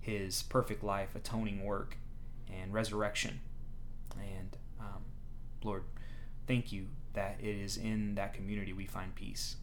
his 0.00 0.42
perfect 0.42 0.82
life, 0.82 1.14
atoning 1.14 1.64
work, 1.64 1.96
and 2.52 2.72
resurrection. 2.72 3.40
And 4.16 4.56
um, 4.80 5.02
Lord, 5.62 5.84
thank 6.46 6.72
you 6.72 6.86
that 7.14 7.36
it 7.40 7.56
is 7.56 7.76
in 7.76 8.14
that 8.14 8.34
community 8.34 8.72
we 8.72 8.86
find 8.86 9.14
peace. 9.14 9.56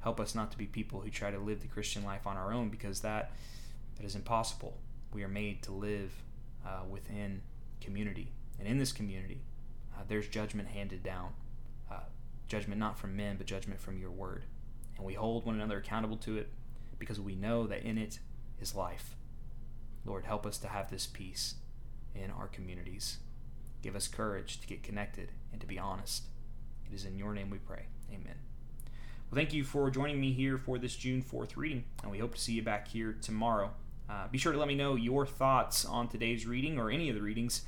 Help 0.00 0.18
us 0.18 0.34
not 0.34 0.50
to 0.50 0.58
be 0.58 0.66
people 0.66 1.00
who 1.00 1.10
try 1.10 1.30
to 1.30 1.38
live 1.38 1.60
the 1.60 1.68
Christian 1.68 2.04
life 2.04 2.26
on 2.26 2.36
our 2.36 2.52
own 2.52 2.70
because 2.70 3.00
that, 3.00 3.32
that 3.96 4.06
is 4.06 4.14
impossible. 4.14 4.78
We 5.12 5.22
are 5.22 5.28
made 5.28 5.62
to 5.64 5.72
live 5.72 6.12
uh, 6.66 6.84
within 6.88 7.42
community. 7.80 8.32
And 8.58 8.66
in 8.66 8.78
this 8.78 8.92
community, 8.92 9.42
uh, 9.94 10.02
there's 10.08 10.28
judgment 10.28 10.68
handed 10.68 11.02
down. 11.02 11.32
Uh, 11.90 12.00
judgment 12.48 12.80
not 12.80 12.98
from 12.98 13.16
men, 13.16 13.36
but 13.36 13.46
judgment 13.46 13.80
from 13.80 13.98
your 13.98 14.10
word. 14.10 14.44
And 14.96 15.06
we 15.06 15.14
hold 15.14 15.44
one 15.44 15.54
another 15.54 15.78
accountable 15.78 16.16
to 16.18 16.38
it 16.38 16.48
because 16.98 17.20
we 17.20 17.34
know 17.34 17.66
that 17.66 17.82
in 17.82 17.98
it 17.98 18.20
is 18.60 18.74
life. 18.74 19.16
Lord, 20.04 20.24
help 20.24 20.46
us 20.46 20.58
to 20.58 20.68
have 20.68 20.90
this 20.90 21.06
peace 21.06 21.56
in 22.14 22.30
our 22.30 22.48
communities. 22.48 23.18
Give 23.82 23.96
us 23.96 24.08
courage 24.08 24.60
to 24.60 24.66
get 24.66 24.82
connected 24.82 25.32
and 25.52 25.60
to 25.60 25.66
be 25.66 25.78
honest. 25.78 26.24
It 26.86 26.94
is 26.94 27.04
in 27.04 27.18
your 27.18 27.34
name 27.34 27.50
we 27.50 27.58
pray. 27.58 27.86
Amen. 28.10 28.49
Well, 29.30 29.36
thank 29.36 29.52
you 29.52 29.62
for 29.62 29.88
joining 29.92 30.20
me 30.20 30.32
here 30.32 30.58
for 30.58 30.76
this 30.76 30.96
June 30.96 31.22
4th 31.22 31.56
reading, 31.56 31.84
and 32.02 32.10
we 32.10 32.18
hope 32.18 32.34
to 32.34 32.40
see 32.40 32.54
you 32.54 32.62
back 32.62 32.88
here 32.88 33.16
tomorrow. 33.22 33.70
Uh, 34.08 34.26
be 34.26 34.38
sure 34.38 34.50
to 34.50 34.58
let 34.58 34.66
me 34.66 34.74
know 34.74 34.96
your 34.96 35.24
thoughts 35.24 35.84
on 35.84 36.08
today's 36.08 36.46
reading 36.46 36.80
or 36.80 36.90
any 36.90 37.08
of 37.08 37.14
the 37.14 37.22
readings, 37.22 37.62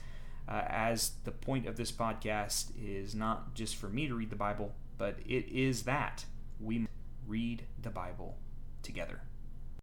uh, 0.48 0.62
as 0.66 1.12
the 1.22 1.30
point 1.30 1.66
of 1.66 1.76
this 1.76 1.92
podcast 1.92 2.72
is 2.76 3.14
not 3.14 3.54
just 3.54 3.76
for 3.76 3.88
me 3.88 4.08
to 4.08 4.14
read 4.16 4.30
the 4.30 4.34
Bible, 4.34 4.74
but 4.98 5.18
it 5.24 5.48
is 5.50 5.84
that 5.84 6.24
we 6.58 6.88
read 7.28 7.62
the 7.80 7.90
Bible 7.90 8.38
together. 8.82 9.20